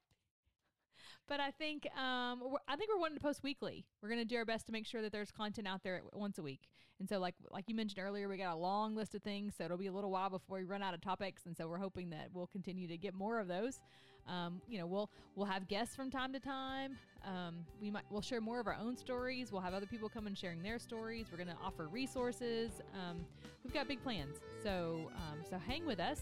but 1.27 1.41
I 1.41 1.51
think 1.51 1.89
um, 1.99 2.41
we're, 2.41 2.59
I 2.69 2.77
think 2.77 2.89
we're 2.89 3.01
wanting 3.01 3.17
to 3.17 3.21
post 3.21 3.43
weekly. 3.43 3.85
We're 4.01 4.11
going 4.11 4.21
to 4.21 4.25
do 4.25 4.37
our 4.37 4.45
best 4.45 4.67
to 4.67 4.73
make 4.73 4.87
sure 4.87 5.03
that 5.03 5.11
there's 5.11 5.33
content 5.33 5.67
out 5.67 5.83
there 5.83 6.03
once 6.13 6.39
a 6.39 6.43
week. 6.45 6.69
And 7.01 7.09
so, 7.09 7.19
like 7.19 7.35
like 7.51 7.65
you 7.67 7.75
mentioned 7.75 7.99
earlier, 7.99 8.29
we 8.29 8.37
got 8.37 8.55
a 8.55 8.57
long 8.57 8.95
list 8.95 9.17
of 9.17 9.23
things, 9.25 9.55
so 9.59 9.65
it'll 9.65 9.77
be 9.77 9.89
a 9.89 9.93
little 9.93 10.13
while 10.13 10.31
before 10.31 10.59
we 10.59 10.65
run 10.65 10.85
out 10.85 10.95
of 10.95 11.01
topics. 11.01 11.47
And 11.47 11.57
so, 11.57 11.67
we're 11.67 11.79
hoping 11.79 12.11
that 12.11 12.29
we'll 12.33 12.47
continue 12.47 12.87
to 12.87 12.97
get 12.97 13.13
more 13.13 13.41
of 13.41 13.49
those. 13.49 13.81
Um, 14.29 14.61
you 14.69 14.79
know, 14.79 14.87
we'll 14.87 15.11
we'll 15.37 15.47
have 15.47 15.69
guests 15.69 15.95
from 15.95 16.11
time 16.11 16.33
to 16.33 16.41
time. 16.41 16.97
Um, 17.27 17.65
we 17.81 17.91
might 17.91 18.05
we'll 18.11 18.21
share 18.23 18.41
more 18.41 18.61
of 18.61 18.67
our 18.67 18.77
own 18.81 18.97
stories. 18.97 19.51
We'll 19.53 19.63
have 19.63 19.75
other 19.75 19.87
people 19.87 20.09
come 20.09 20.27
and 20.27 20.37
sharing 20.37 20.63
their 20.63 20.79
stories. 20.79 21.27
We're 21.31 21.39
going 21.39 21.49
to 21.57 21.63
offer 21.65 21.89
resources. 21.89 22.71
Um, 22.95 23.25
we've 23.65 23.73
got 23.75 23.89
big 23.89 24.03
plans. 24.03 24.37
So 24.63 25.11
um, 25.17 25.39
so 25.49 25.59
hang 25.59 25.87
with 25.87 26.01
us 26.01 26.21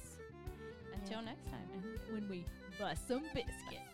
Until 0.94 1.22
next 1.22 1.46
time. 1.46 1.68
and 1.74 2.14
when 2.14 2.28
we 2.28 2.44
bust 2.78 3.06
some 3.08 3.22
biscuits. 3.34 3.91